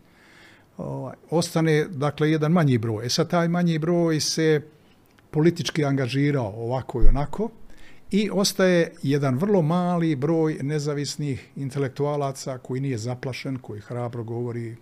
[0.77, 3.05] ovaj, ostane dakle jedan manji broj.
[3.05, 4.61] E sad taj manji broj se
[5.31, 7.49] politički angažirao ovako i onako
[8.11, 14.75] i ostaje jedan vrlo mali broj nezavisnih intelektualaca koji nije zaplašen, koji hrabro govori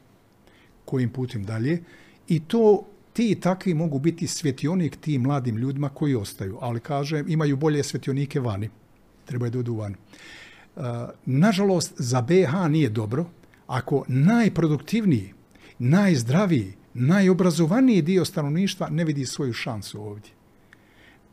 [0.86, 1.84] kojim putim dalje.
[2.28, 2.86] I to
[3.16, 7.84] ti i takvi mogu biti svjetionik tim mladim ljudima koji ostaju, ali kaže imaju bolje
[7.84, 8.70] svjetionike vani.
[9.26, 9.96] Trebaju da odu van.
[10.76, 10.84] Uh,
[11.26, 13.26] nažalost, za BH nije dobro
[13.68, 15.34] ako najproduktivniji,
[15.80, 20.32] najzdraviji, najobrazovaniji dio stanovništva ne vidi svoju šansu ovdje.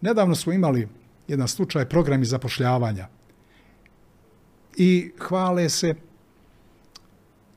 [0.00, 0.88] Nedavno smo imali
[1.28, 3.08] jedan slučaj programi zapošljavanja
[4.76, 5.94] i hvale se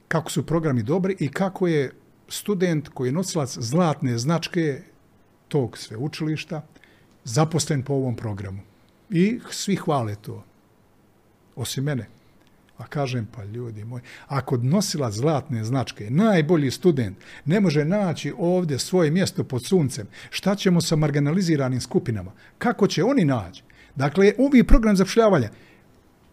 [0.08, 1.92] kako su programi dobri i kako je
[2.28, 4.82] student koji je nosilac zlatne značke
[5.48, 6.62] tog sveučilišta
[7.24, 8.60] zaposlen po ovom programu.
[9.10, 10.44] I svi hvale to.
[11.56, 12.08] Osim mene.
[12.78, 18.80] A kažem, pa ljudi moji, ako nosila zlatne značke, najbolji student, ne može naći ovdje
[18.80, 22.32] svoje mjesto pod suncem, šta ćemo sa marginaliziranim skupinama?
[22.58, 23.64] Kako će oni naći?
[23.96, 25.50] Dakle, ovi program zapošljavanja,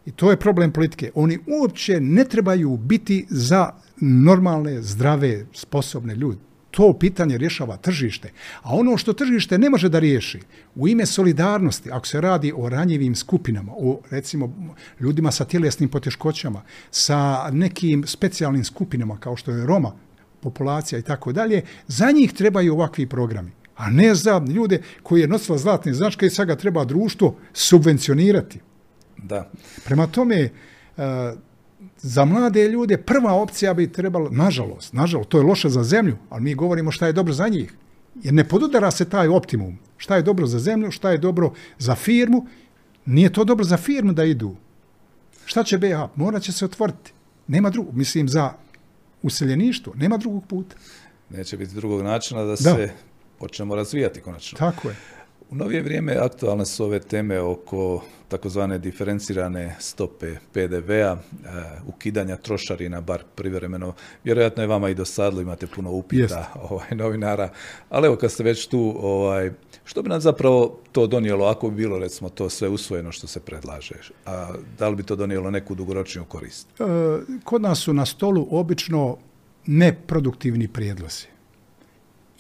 [0.07, 6.39] i to je problem politike, oni uopće ne trebaju biti za normalne, zdrave, sposobne ljudi.
[6.71, 8.31] To pitanje rješava tržište.
[8.63, 10.41] A ono što tržište ne može da riješi,
[10.75, 14.55] u ime solidarnosti, ako se radi o ranjivim skupinama, o recimo
[15.01, 19.93] ljudima sa tjelesnim poteškoćama, sa nekim specijalnim skupinama kao što je Roma,
[20.41, 23.51] populacija i tako dalje, za njih trebaju ovakvi programi.
[23.77, 28.61] A ne za ljude koji je nosila zlatne značke i sad ga treba društvo subvencionirati.
[29.23, 29.51] Da.
[29.85, 30.51] Prema tome, e,
[31.99, 36.43] za mlade ljude prva opcija bi trebala, nažalost, nažalost, to je loše za zemlju, ali
[36.43, 37.75] mi govorimo šta je dobro za njih.
[38.23, 39.79] Jer ne podudara se taj optimum.
[39.97, 42.47] Šta je dobro za zemlju, šta je dobro za firmu.
[43.07, 44.57] Nije to dobro za firmu da idu.
[45.45, 45.97] Šta će BH?
[46.17, 47.13] Morat će se otvoriti.
[47.49, 47.95] Nema drugog.
[47.97, 48.53] Mislim, za
[49.23, 49.93] useljeništvo.
[49.97, 50.77] Nema drugog puta.
[51.31, 52.91] Neće biti drugog načina da, se
[53.39, 54.59] počnemo razvijati konačno.
[54.59, 54.97] Tako je.
[55.53, 61.17] U novije vrijeme aktualne su ove teme oko takozvane diferencirane stope PDV-a, e,
[61.87, 63.95] ukidanja trošarina, bar privremeno.
[64.25, 67.49] Vjerojatno je vama i dosadlo, imate puno upita ovaj, novinara.
[67.91, 69.51] Ali evo, kad ste već tu, ovaj,
[69.85, 73.41] što bi nam zapravo to donijelo, ako bi bilo, recimo, to sve usvojeno što se
[73.41, 73.95] predlaže?
[74.27, 76.69] A da li bi to donijelo neku dugoročniju korist?
[76.81, 76.85] E,
[77.45, 79.17] kod nas su na stolu obično
[79.67, 81.27] neproduktivni prijedlozi.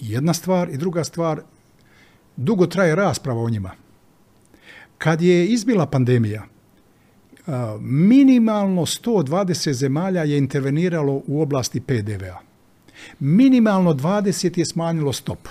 [0.01, 1.43] Jedna stvar i druga stvar,
[2.37, 3.71] dugo traje rasprava o njima.
[4.99, 6.43] Kad je izbila pandemija,
[7.81, 12.39] minimalno 120 zemalja je interveniralo u oblasti PDV-a.
[13.19, 15.49] Minimalno 20 je smanjilo stop.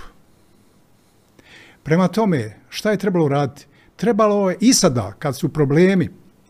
[1.84, 3.66] Prema tome, šta je trebalo raditi?
[3.96, 6.10] Trebalo je i sada, kad su problemi,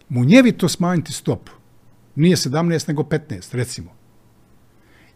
[0.10, 1.50] munjevito smanjiti stop.
[2.16, 3.92] Nije 17, nego 15, recimo.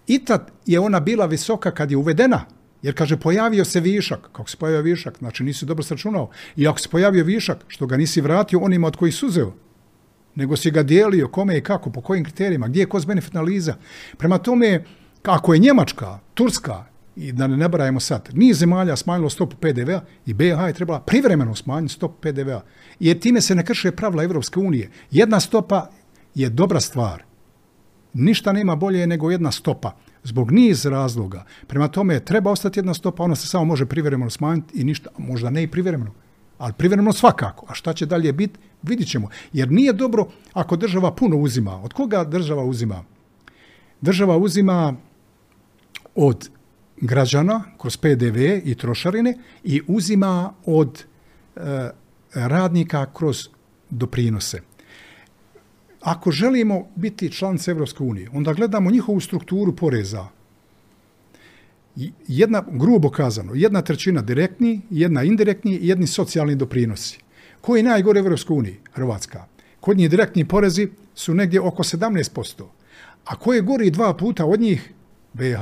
[0.07, 2.45] I tad je ona bila visoka kad je uvedena,
[2.85, 4.29] jer kaže, pojavio se višak.
[4.31, 5.17] Kako se pojavio višak?
[5.17, 6.29] Znači, nisi dobro sračunao.
[6.55, 9.53] I ako se pojavio višak, što ga nisi vratio onima od kojih suzeo,
[10.35, 13.75] nego si ga dijelio, kome i kako, po kojim kriterijima, gdje je cost benefit analiza.
[14.17, 14.83] Prema tome,
[15.23, 20.33] ako je Njemačka, Turska, i da ne nabrajemo sad, nije zemalja smanjilo stopu PDV-a i
[20.33, 22.61] BiH je trebala privremeno smanjiti stopu PDV-a.
[22.99, 24.91] Jer time se ne krše pravila Evropske unije.
[25.11, 25.89] Jedna stopa
[26.35, 27.23] je dobra stvar.
[28.13, 31.45] Ništa nema bolje nego jedna stopa zbog niz razloga.
[31.67, 35.49] Prema tome, treba ostati jedna stopa, ona se samo može privremeno smanjiti i ništa, možda
[35.49, 36.11] ne i privremeno,
[36.57, 37.65] ali privremeno svakako.
[37.69, 39.29] A šta će dalje biti, vidit ćemo.
[39.53, 41.81] Jer nije dobro ako država puno uzima.
[41.83, 43.03] Od koga država uzima?
[44.01, 44.95] Država uzima
[46.15, 46.49] od
[46.97, 51.03] građana kroz PDV i trošarine i uzima od
[51.55, 51.89] e,
[52.33, 53.47] radnika kroz
[53.89, 54.61] doprinose.
[56.05, 60.27] Ako želimo biti članice Evropske unije, onda gledamo njihovu strukturu poreza.
[62.27, 67.19] Jedna, grubo kazano, jedna trećina direktni, jedna indirektni i jedni socijalni doprinosi.
[67.61, 68.77] Koji je najgore Evropskoj uniji?
[68.93, 69.45] Hrvatska.
[69.79, 72.63] Kod njih direktni porezi su negdje oko 17%.
[73.25, 74.93] A ko je gori dva puta od njih?
[75.33, 75.61] BH.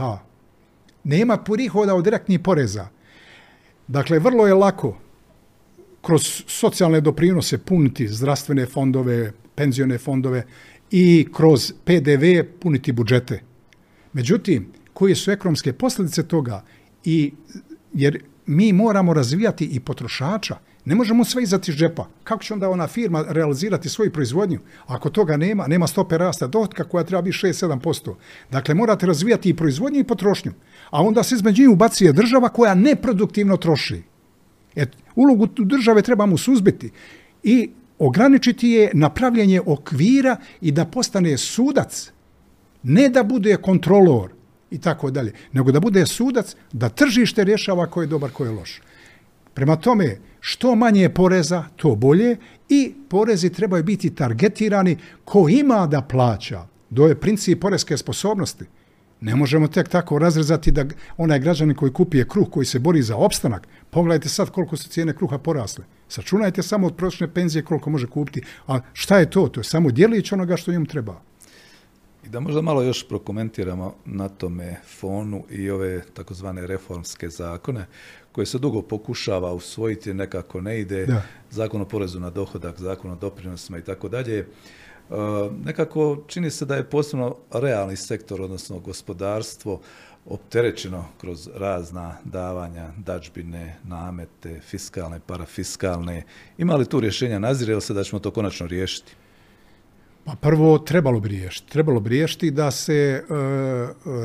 [1.04, 2.88] Nema prihoda od direktnih poreza.
[3.88, 4.98] Dakle, vrlo je lako
[6.06, 10.44] kroz socijalne doprinose puniti zdravstvene fondove, penzione fondove
[10.92, 13.42] i kroz PDV puniti budžete.
[14.14, 16.64] Međutim, koje su ekonomske posljedice toga?
[17.04, 17.34] I,
[17.94, 20.58] jer mi moramo razvijati i potrošača.
[20.86, 22.08] Ne možemo sve izati iz džepa.
[22.24, 24.60] Kako će onda ona firma realizirati svoju proizvodnju?
[24.86, 28.16] Ako toga nema, nema stope rasta dohotka koja treba biti 6-7%.
[28.52, 30.52] Dakle, morate razvijati i proizvodnju i potrošnju.
[30.90, 34.13] A onda se između njih ubacuje država koja neproduktivno troši.
[34.76, 36.92] Et, ulogu države trebamo suzbiti.
[37.44, 37.70] I
[38.00, 42.12] ograničiti je napravljanje okvira i da postane sudac,
[42.84, 44.32] ne da bude kontrolor
[44.72, 48.52] i tako dalje, nego da bude sudac da tržište rješava ko je dobar, ko je
[48.52, 48.82] loš.
[49.54, 52.38] Prema tome, što manje poreza, to bolje
[52.70, 56.66] i porezi trebaju biti targetirani ko ima da plaća.
[56.90, 58.66] Do je princip porezke sposobnosti.
[59.24, 60.86] Ne možemo tek tako razrezati da
[61.18, 65.16] onaj građanin koji kupije kruh, koji se bori za opstanak, pogledajte sad koliko su cijene
[65.16, 65.86] kruha porasle.
[66.08, 68.42] Sačunajte samo od prosječne penzije koliko može kupiti.
[68.68, 69.48] A šta je to?
[69.48, 71.22] To je samo djelić onoga što njemu treba.
[72.26, 77.86] I da možda malo još prokomentiramo na tome fonu i ove takozvane reformske zakone
[78.32, 81.06] koje se dugo pokušava usvojiti, nekako ne ide.
[81.06, 81.22] Da.
[81.52, 84.48] Zakon o porezu na dohodak, zakon o doprinosima i tako dalje.
[85.14, 85.16] E,
[85.66, 89.82] nekako čini se da je posebno realni sektor, odnosno gospodarstvo,
[90.26, 96.24] opterećeno kroz razna davanja, dačbine, namete, fiskalne, parafiskalne.
[96.58, 97.40] Ima li tu rješenja?
[97.40, 99.12] Nazire se da ćemo to konačno riješiti?
[100.26, 101.72] Pa prvo trebalo bi riješiti.
[101.72, 103.24] Trebalo bi riješiti da se e,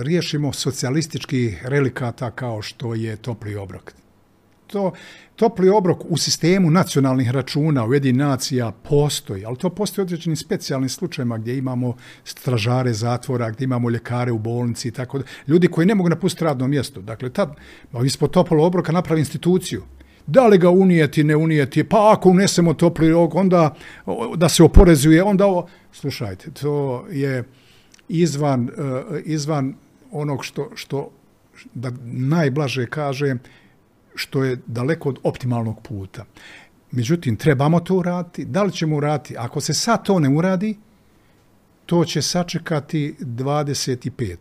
[0.03, 3.93] riješimo socijalističkih relikata kao što je topli obrok
[4.68, 4.93] to
[5.39, 11.39] topli obrok u sistemu nacionalnih računa u nacija postoji, ali to postoji određenim specijalnim slučajima
[11.39, 15.24] gdje imamo stražare zatvora, gdje imamo ljekare u bolnici i tako da.
[15.47, 17.01] Ljudi koji ne mogu napustiti radno mjesto.
[17.01, 17.55] Dakle, tad
[18.05, 19.82] ispod toplog obroka napravi instituciju.
[20.26, 23.74] Da li ga unijeti, ne unijeti, pa ako unesemo topli obrok, onda
[24.36, 25.68] da se oporezuje, onda ovo...
[25.93, 27.45] Slušajte, to je
[28.09, 28.72] izvan, e,
[29.24, 29.74] izvan
[30.11, 31.11] onog što, što
[31.74, 33.36] da najblaže kaže,
[34.19, 36.25] što je daleko od optimalnog puta.
[36.91, 38.45] Međutim, trebamo to uraditi.
[38.45, 39.37] Da li ćemo uraditi?
[39.39, 40.77] Ako se sad to ne uradi,
[41.87, 44.37] to će sačekati 25.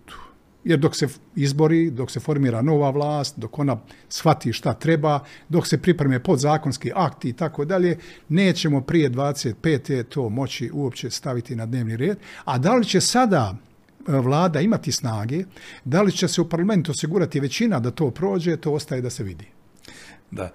[0.63, 3.77] Jer dok se izbori, dok se formira nova vlast, dok ona
[4.09, 5.19] shvati šta treba,
[5.49, 7.97] dok se pripreme podzakonski akti i tako dalje,
[8.29, 10.03] nećemo prije 25.
[10.03, 12.17] to moći uopće staviti na dnevni red.
[12.45, 15.43] A da li će sada e, vlada imati snage,
[15.85, 19.23] da li će se u parlamentu osigurati većina da to prođe, to ostaje da se
[19.23, 19.56] vidi.
[20.31, 20.49] Da.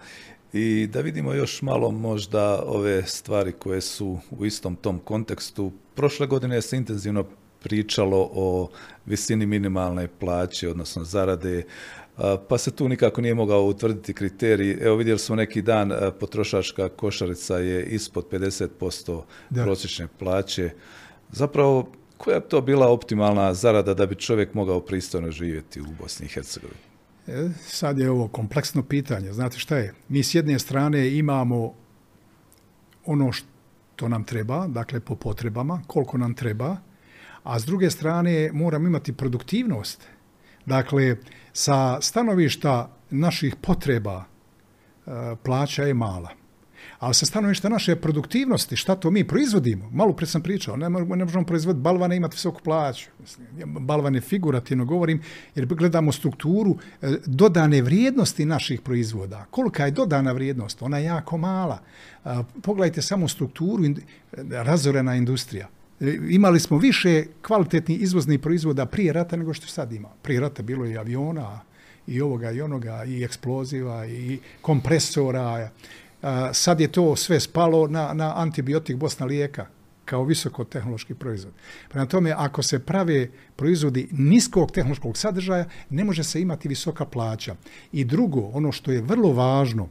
[0.53, 5.73] I da vidimo još malo možda ove stvari koje su u istom tom kontekstu.
[5.95, 7.25] Prošle godine se intenzivno
[7.63, 8.69] pričalo o
[9.07, 11.63] visini minimalne plaće, odnosno zarade,
[12.49, 14.79] pa se tu nikako nije mogao utvrditi kriterij.
[14.81, 19.63] Evo vidjeli smo neki dan, potrošačka košarica je ispod 50% da.
[19.63, 20.71] prosječne plaće.
[21.31, 26.27] Zapravo, koja je to bila optimalna zarada da bi čovjek mogao pristojno živjeti u Bosni
[26.27, 26.92] i Hercegovini?
[27.61, 29.33] Sad je ovo kompleksno pitanje.
[29.33, 29.95] Znate šta je?
[30.09, 31.75] Mi s jedne strane imamo
[33.07, 36.77] ono što nam treba, dakle po potrebama, koliko nam treba,
[37.43, 40.07] a s druge strane moramo imati produktivnost.
[40.67, 41.17] Dakle,
[41.53, 45.11] sa stanovišta naših potreba e,
[45.43, 46.42] plaća je mala.
[47.03, 49.91] Ali sa stanovišta naše produktivnosti, šta to mi proizvodimo?
[49.91, 53.11] Malo pre sam pričao, ne, ne možemo proizvoditi balvane imati visoku plaću.
[53.65, 55.23] Balvane figurativno govorim,
[55.55, 59.47] jer gledamo strukturu e, dodane vrijednosti naših proizvoda.
[59.51, 60.83] Kolika je dodana vrijednost?
[60.83, 61.79] Ona je jako mala.
[62.63, 63.85] Pogledajte samo strukturu,
[64.51, 65.69] razorena industrija.
[66.01, 70.09] E, imali smo više kvalitetnih izvoznih proizvoda prije rata nego što sad ima.
[70.23, 71.61] Prije rata bilo je aviona,
[72.07, 75.71] i ovoga i onoga, i eksploziva, i kompresora.
[76.53, 79.67] Sad je to sve spalo na, na antibiotik Bosna lijeka
[80.05, 81.53] kao visokotehnološki proizvod.
[81.89, 87.57] Prema tome, ako se prave proizvodi niskog tehnološkog sadržaja, ne može se imati visoka plaća.
[87.93, 89.89] I drugo, ono što je vrlo važno,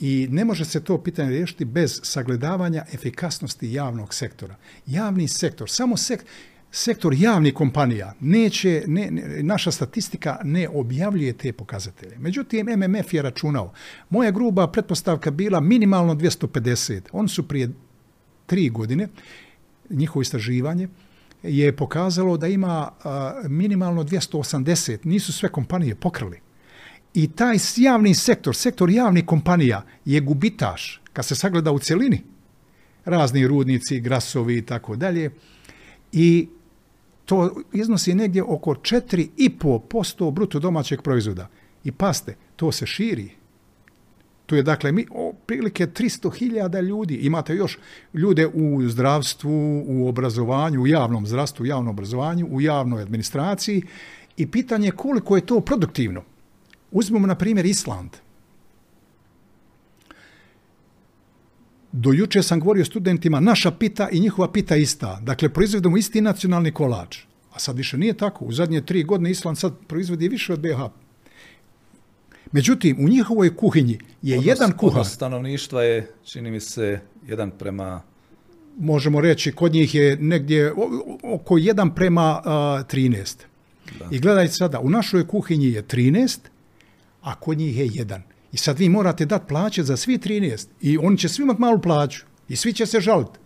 [0.00, 4.56] i ne može se to pitanje riješiti bez sagledavanja efikasnosti javnog sektora.
[4.86, 6.24] Javni sektor, samo sek,
[6.70, 12.18] sektor javnih kompanija, neće, ne, ne, naša statistika ne objavljuje te pokazatelje.
[12.18, 13.72] Međutim, MMF je računao.
[14.10, 17.00] Moja gruba pretpostavka bila minimalno 250.
[17.12, 17.70] Oni su prije
[18.46, 19.08] tri godine,
[19.90, 20.88] njihovo istraživanje,
[21.42, 24.98] je pokazalo da ima a, minimalno 280.
[25.04, 26.40] Nisu sve kompanije pokrali.
[27.14, 32.22] I taj javni sektor, sektor javnih kompanija je gubitaš kad se sagleda u cjelini.
[33.04, 35.30] Razni rudnici, grasovi i tako dalje.
[36.12, 36.48] I
[37.28, 41.48] to iznosi negdje oko 4,5% bruto domaćeg proizvoda.
[41.84, 43.30] I paste, to se širi.
[44.46, 45.06] Tu je dakle mi
[45.46, 47.14] prilike 300.000 ljudi.
[47.14, 47.78] Imate još
[48.14, 53.82] ljude u zdravstvu, u obrazovanju, u javnom zdravstvu, u javnom obrazovanju, u javnoj administraciji
[54.36, 56.22] i pitanje koliko je to produktivno.
[56.90, 58.10] Uzmemo na primjer Island.
[61.92, 65.20] Do juče sam govorio studentima, naša pita i njihova pita ista.
[65.22, 67.18] Dakle, proizvodimo isti nacionalni kolač.
[67.52, 68.44] A sad više nije tako.
[68.44, 70.78] U zadnje tri godine Island sad proizvodi više od BH.
[72.52, 75.06] Međutim, u njihovoj kuhinji je odnos, jedan kuhar...
[75.06, 78.02] Stanovništva je, čini mi se, jedan prema...
[78.78, 80.72] Možemo reći, kod njih je negdje
[81.22, 83.36] oko jedan prema uh, 13.
[83.98, 84.08] Da.
[84.10, 86.38] I gledajte sada, u našoj kuhinji je 13,
[87.22, 88.22] a kod njih je jedan.
[88.52, 91.80] I sad vi morate dati plaće za svi 13 i oni će svi imati malu
[91.80, 93.38] plaću i svi će se žaliti.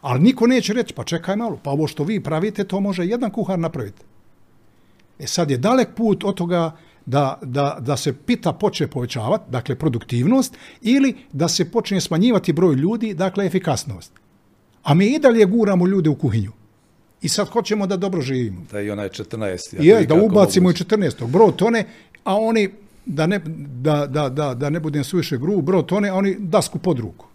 [0.00, 3.30] Ali niko neće reći, pa čekaj malo, pa ovo što vi pravite, to može jedan
[3.30, 4.02] kuhar napraviti.
[5.18, 6.76] E sad je dalek put od toga
[7.06, 12.74] da, da, da se pita počne povećavati, dakle produktivnost, ili da se počne smanjivati broj
[12.74, 14.12] ljudi, dakle efikasnost.
[14.82, 16.52] A mi i dalje guramo ljude u kuhinju.
[17.22, 18.60] I sad hoćemo da dobro živimo.
[18.72, 19.82] Da i onaj 14.
[19.82, 21.26] Je, da ubacimo i 14.
[21.26, 21.84] Brod tone,
[22.24, 22.70] a oni
[23.06, 26.98] da ne, da, da, da, da ne budem suviše gru, bro, tone, oni dasku pod
[26.98, 27.26] ruku.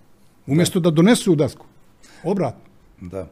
[0.48, 1.66] Umjesto da, da donesu dasku.
[2.24, 2.62] Obratno.
[3.02, 3.28] Da.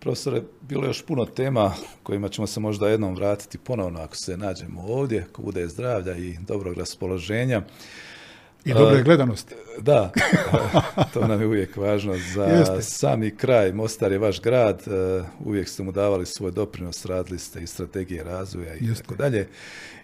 [0.00, 4.36] Profesore, bilo je još puno tema kojima ćemo se možda jednom vratiti ponovno ako se
[4.36, 7.62] nađemo ovdje, ako bude zdravlja i dobrog raspoloženja.
[8.64, 9.54] I dobre gledanosti.
[9.78, 10.12] Da,
[11.14, 12.14] to nam je uvijek važno.
[12.34, 12.82] Za Jeste.
[12.82, 17.62] sami kraj, Mostar je vaš grad, e, uvijek ste mu davali svoj doprinos, radili ste
[17.62, 19.02] i strategije razvoja i Jeste.
[19.02, 19.48] tako dalje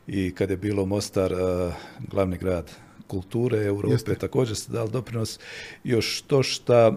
[0.06, 1.74] i kad je bilo Mostar uh,
[2.10, 2.70] glavni grad
[3.06, 4.14] kulture Europe, Jeste.
[4.14, 5.38] također ste dali doprinos.
[5.84, 6.96] Još to šta,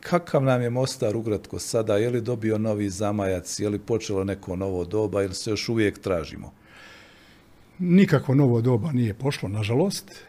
[0.00, 4.56] kakav nam je Mostar ugratko sada, je li dobio novi zamajac, je li počelo neko
[4.56, 6.52] novo doba ili se još uvijek tražimo?
[7.78, 10.24] Nikakvo novo doba nije pošlo, nažalost.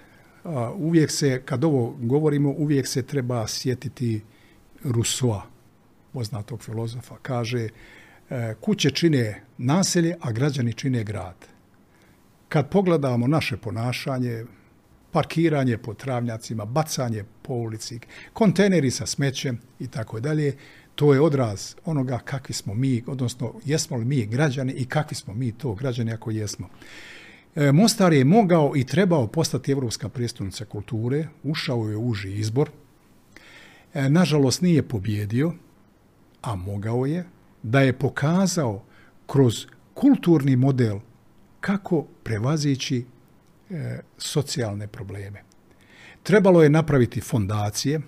[0.75, 4.21] Uvijek se, kad ovo govorimo, uvijek se treba sjetiti
[4.83, 5.41] Rousseau,
[6.13, 7.15] poznatog filozofa.
[7.21, 7.69] Kaže,
[8.29, 11.50] e, kuće čine naselje, a građani čine grad
[12.51, 14.45] kad pogledamo naše ponašanje,
[15.11, 17.99] parkiranje po travnjacima, bacanje po ulici,
[18.33, 20.55] kontejneri sa smećem i tako dalje.
[20.95, 25.33] To je odraz onoga kakvi smo mi, odnosno jesmo li mi građani i kakvi smo
[25.33, 26.67] mi to građani ako jesmo.
[27.55, 32.69] E, Mostar je mogao i trebao postati Evropska prijestolnica kulture, ušao je u uži izbor.
[33.93, 35.53] E, nažalost nije pobjedio,
[36.41, 37.23] a mogao je,
[37.63, 38.83] da je pokazao
[39.25, 40.99] kroz kulturni model
[41.61, 43.05] kako prevazići
[43.69, 45.43] e, socijalne probleme.
[46.23, 48.01] Trebalo je napraviti fondacije,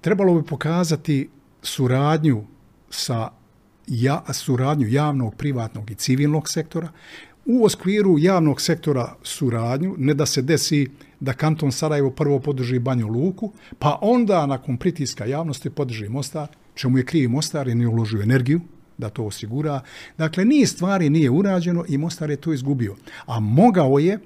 [0.00, 1.30] trebalo bi pokazati
[1.62, 2.44] suradnju
[2.90, 3.28] sa
[3.86, 6.88] ja, suradnju javnog, privatnog i civilnog sektora,
[7.44, 10.88] u oskviru javnog sektora suradnju, ne da se desi
[11.20, 16.98] da kanton Sarajevo prvo podrži Banju Luku, pa onda nakon pritiska javnosti podrži Mostar, čemu
[16.98, 18.60] je krivi Mostar i ne uložio energiju
[19.02, 19.80] da to osigura.
[20.18, 22.96] Dakle, nije stvari nije urađeno i Mostar je to izgubio.
[23.26, 24.18] A mogao je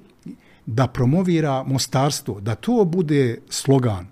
[0.67, 4.07] da promovira mostarstvo, da to bude slogan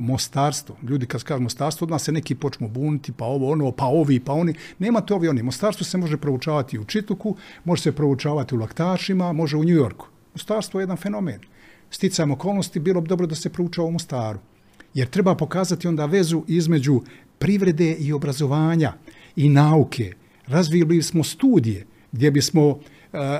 [0.00, 0.76] mostarstvo.
[0.82, 4.32] Ljudi kad kažu mostarstvo, odmah se neki počnu buniti, pa ovo, ono, pa ovi, pa
[4.32, 4.54] oni.
[4.78, 5.42] Nema to ovi, oni.
[5.42, 10.06] Mostarstvo se može proučavati u Čituku, može se proučavati u Laktašima, može u Njujorku.
[10.34, 11.40] Mostarstvo je jedan fenomen.
[11.90, 14.38] Sticajem okolnosti, bilo bi dobro da se proučava u Mostaru.
[14.94, 17.00] Jer treba pokazati onda vezu između
[17.38, 18.92] privrede i obrazovanja
[19.38, 20.12] i nauke.
[20.46, 22.78] Razvili smo studije gdje bismo uh,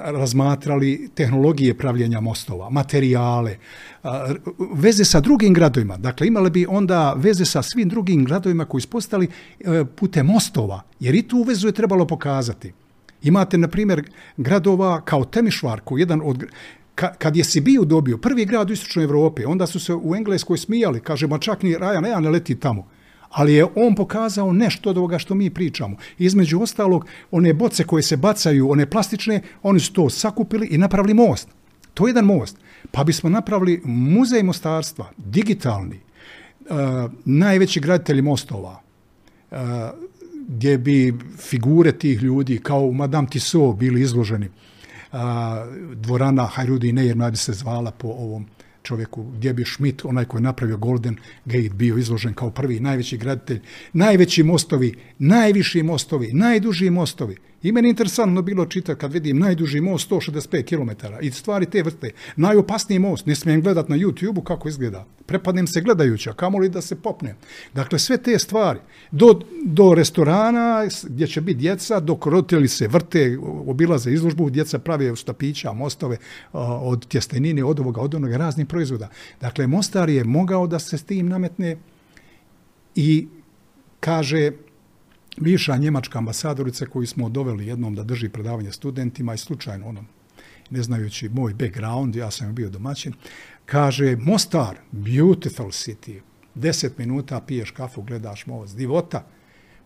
[0.04, 3.56] razmatrali tehnologije pravljenja mostova, materijale,
[4.74, 5.96] veze sa drugim gradovima.
[5.96, 9.28] Dakle, imali bi onda veze sa svim drugim gradovima koji spostali
[9.60, 12.72] e, putem mostova, jer i tu vezu je trebalo pokazati.
[13.22, 14.02] Imate, na primjer,
[14.36, 16.44] gradova kao Temišvar, koji jedan od
[16.94, 21.00] kad je Sibiju dobio, prvi grad u Istočnoj Evropi, onda su se u Engleskoj smijali,
[21.00, 22.88] kaže, ma čak ni Raja ne, ne leti tamo
[23.30, 25.96] ali je on pokazao nešto od ovoga što mi pričamo.
[26.18, 31.14] Između ostalog, one boce koje se bacaju, one plastične, oni su to sakupili i napravili
[31.14, 31.48] most.
[31.94, 32.56] To je jedan most.
[32.90, 36.00] Pa bismo napravili muzej mostarstva, digitalni,
[36.60, 36.76] uh,
[37.24, 38.80] najveći graditelji mostova,
[39.50, 39.58] uh,
[40.48, 44.48] gdje bi figure tih ljudi, kao u Madame Tissot, bili izloženi.
[45.12, 45.18] Uh,
[45.94, 48.46] dvorana Hajrudi Nejer, bi se zvala po ovom
[48.88, 53.18] čovjeku, gdje bi Schmidt, onaj koji je napravio Golden Gate, bio izložen kao prvi najveći
[53.18, 53.60] graditelj,
[53.92, 57.36] najveći mostovi, najviši mostovi, najduži mostovi.
[57.62, 62.10] I meni interesantno bilo čitati kad vidim najduži most 165 km i stvari te vrste.
[62.36, 65.06] Najopasniji most, ne smijem gledat na YouTube-u kako izgleda.
[65.26, 67.34] Prepadnem se gledajući, a kamo li da se popne.
[67.74, 68.78] Dakle, sve te stvari.
[69.10, 75.16] Do, do restorana gdje će biti djeca, dok roditelji se vrte, obilaze izložbu, djeca prave
[75.16, 76.16] štapića, mostove
[76.52, 79.08] od tjestenine, od ovoga, od onoga, raznih proizvoda.
[79.40, 81.76] Dakle, Mostar je mogao da se s tim nametne
[82.94, 83.28] i
[84.00, 84.52] kaže
[85.40, 90.06] bivša njemačka ambasadorica koju smo doveli jednom da drži predavanje studentima i slučajno onom,
[90.70, 93.12] ne znajući moj background, ja sam bio domaćin,
[93.66, 96.20] kaže Mostar, beautiful city,
[96.54, 99.24] deset minuta piješ kafu, gledaš most, divota,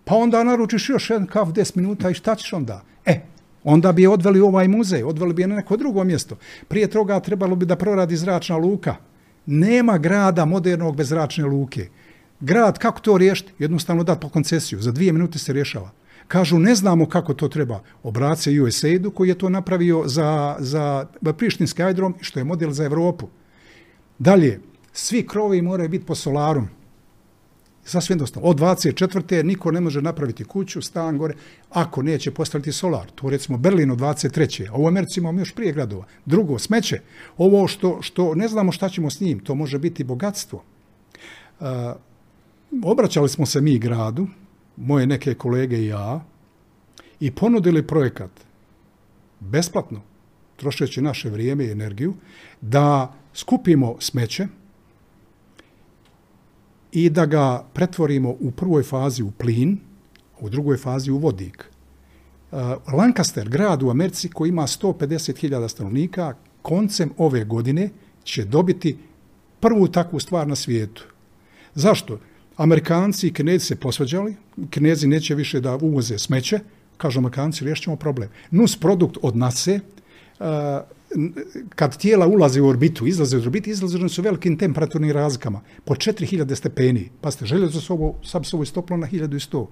[0.04, 2.82] pa onda naručiš još jedan kaf deset minuta i šta ćeš onda?
[3.06, 3.20] E,
[3.64, 6.36] onda bi je odveli u ovaj muzej, odveli bi je na neko drugo mjesto.
[6.68, 8.96] Prije toga trebalo bi da proradi zračna luka.
[9.46, 11.88] Nema grada modernog bez zračne luke.
[12.42, 13.52] Grad, kako to riješiti?
[13.58, 14.80] Jednostavno dati po koncesiju.
[14.80, 15.90] Za dvije minute se rješava.
[16.28, 17.82] Kažu, ne znamo kako to treba.
[18.02, 21.06] Obrace USAID-u koji je to napravio za, za
[21.38, 23.28] Prištinski ajdrom, što je model za Evropu.
[24.18, 24.60] Dalje,
[24.92, 26.68] svi krovi moraju biti po solarum.
[27.84, 28.40] Sasvim dosta.
[28.42, 29.42] Od 24.
[29.44, 31.34] niko ne može napraviti kuću, stan gore,
[31.70, 33.10] ako neće postaviti solar.
[33.14, 34.70] To recimo Berlin od 23.
[34.70, 36.04] A u Americi imamo još prije gradova.
[36.26, 37.00] Drugo, smeće.
[37.36, 40.62] Ovo što, što ne znamo šta ćemo s njim, to može biti bogatstvo.
[41.60, 41.66] Uh,
[42.84, 44.26] obraćali smo se mi gradu,
[44.76, 46.24] moje neke kolege i ja,
[47.20, 48.30] i ponudili projekat
[49.40, 50.00] besplatno,
[50.56, 52.14] trošeći naše vrijeme i energiju,
[52.60, 54.46] da skupimo smeće
[56.92, 59.78] i da ga pretvorimo u prvoj fazi u plin,
[60.40, 61.64] u drugoj fazi u vodik.
[62.52, 62.58] Uh,
[62.94, 67.90] Lancaster, grad u Americi koji ima 150.000 stanovnika, koncem ove godine
[68.24, 68.98] će dobiti
[69.60, 71.04] prvu takvu stvar na svijetu.
[71.74, 72.18] Zašto?
[72.56, 74.36] Amerikanci i Kinezi se posvađali,
[74.70, 76.60] Kinezi neće više da uvoze smeće,
[76.96, 78.28] kažu Amerikanci, riješćemo problem.
[78.50, 79.80] Nus produkt od nase,
[80.40, 80.46] uh,
[81.74, 86.54] kad tijela ulaze u orbitu, izlaze u orbitu, izlaze su velikim temperaturnim razlikama, po 4000
[86.54, 87.10] stepeni.
[87.20, 89.66] Pa ste željezo su ovo, sad su ovo istoplo na 1100.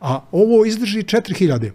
[0.00, 1.70] A ovo izdrži 4000.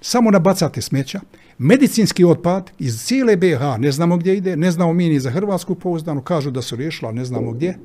[0.00, 1.20] Samo nabacate smeća,
[1.58, 5.74] medicinski otpad iz cijele BH, ne znamo gdje ide, ne znamo mi ni za Hrvatsku
[5.74, 7.78] pouzdanu, kažu da su riješila, ne znamo gdje,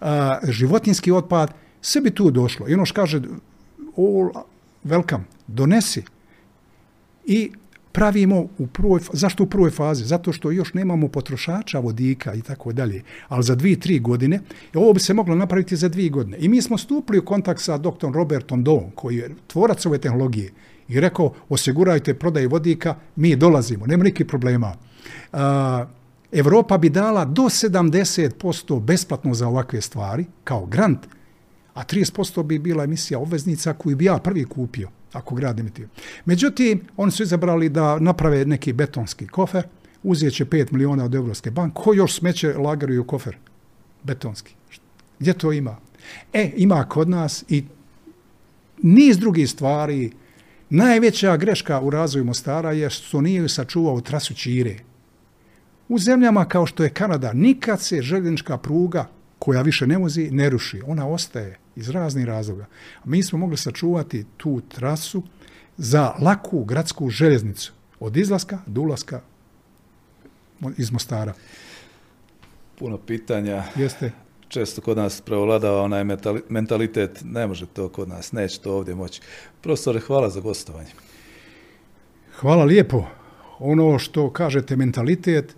[0.00, 2.68] a, životinski otpad, sve bi tu došlo.
[2.68, 3.20] I ono što kaže,
[3.96, 4.30] all
[4.84, 6.02] welcome, donesi.
[7.24, 7.50] I
[7.92, 10.04] pravimo u prvoj, zašto u prvoj fazi?
[10.04, 13.02] Zato što još nemamo potrošača vodika i tako dalje.
[13.28, 14.40] Ali za dvije, tri godine,
[14.74, 16.36] ovo bi se moglo napraviti za dvije godine.
[16.40, 18.10] I mi smo stupili u kontakt sa dr.
[18.14, 20.50] Robertom Dovom, koji je tvorac ove tehnologije
[20.88, 24.74] i rekao, osigurajte prodaj vodika, mi dolazimo, nema nikakvih problema.
[26.32, 30.98] Evropa bi dala do 70% besplatno za ovakve stvari, kao grant,
[31.74, 35.88] a 30% bi bila emisija obveznica koju bi ja prvi kupio, ako grad emitio.
[36.24, 39.66] Međutim, oni su izabrali da naprave neki betonski kofer,
[40.02, 43.36] uzet će 5 miliona od Evropske banke, ko još smeće lagari u kofer?
[44.02, 44.54] Betonski.
[45.18, 45.76] Gdje to ima?
[46.32, 47.64] E, ima kod nas i
[48.82, 50.10] niz drugih stvari.
[50.76, 54.76] Najveća greška u razvoju Mostara je što nije sačuvao trasu Čire.
[55.88, 59.08] U zemljama kao što je Kanada, nikad se željeznička pruga
[59.38, 60.82] koja više ne vozi, ne ruši.
[60.86, 62.66] Ona ostaje iz raznih razloga.
[63.04, 65.22] Mi smo mogli sačuvati tu trasu
[65.76, 67.72] za laku gradsku željeznicu.
[68.00, 69.20] Od izlaska do ulaska
[70.78, 71.34] iz Mostara.
[72.78, 73.64] Puno pitanja.
[73.76, 74.23] Jeste.
[74.54, 76.04] Često kod nas prevladava onaj
[76.48, 79.20] mentalitet, ne može to kod nas, neće to ovdje moći.
[79.60, 80.90] Profesore, hvala za gostovanje.
[82.36, 83.04] Hvala lijepo.
[83.58, 85.56] Ono što kažete mentalitet,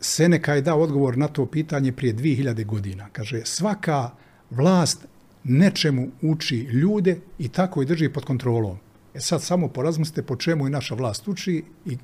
[0.00, 3.08] Seneka je dao odgovor na to pitanje prije 2000 godina.
[3.12, 4.10] Kaže, svaka
[4.50, 5.06] vlast
[5.44, 8.78] nečemu uči ljude i tako i drži pod kontrolom.
[9.14, 11.98] E sad samo porazmislite po čemu i naša vlast uči i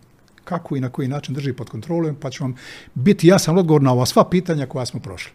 [0.44, 2.56] kako i na koji način drži pod kontrolom, pa ću vam
[2.94, 5.32] biti jasan odgovor na ova sva pitanja koja smo prošli.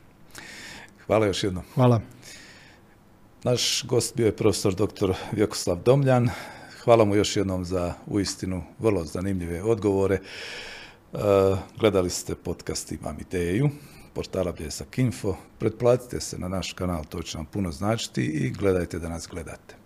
[1.07, 1.63] Hvala još jednom.
[1.75, 2.01] Hvala.
[3.43, 5.13] Naš gost bio je profesor dr.
[5.31, 6.29] Vjekoslav Domljan.
[6.83, 10.19] Hvala mu još jednom za uistinu vrlo zanimljive odgovore.
[11.13, 11.19] Uh,
[11.79, 13.69] gledali ste podcast Imam ideju,
[14.13, 15.35] portala Bljesak Info.
[15.59, 19.76] Pretplatite se na naš kanal, to će vam puno značiti i gledajte da nas gledate.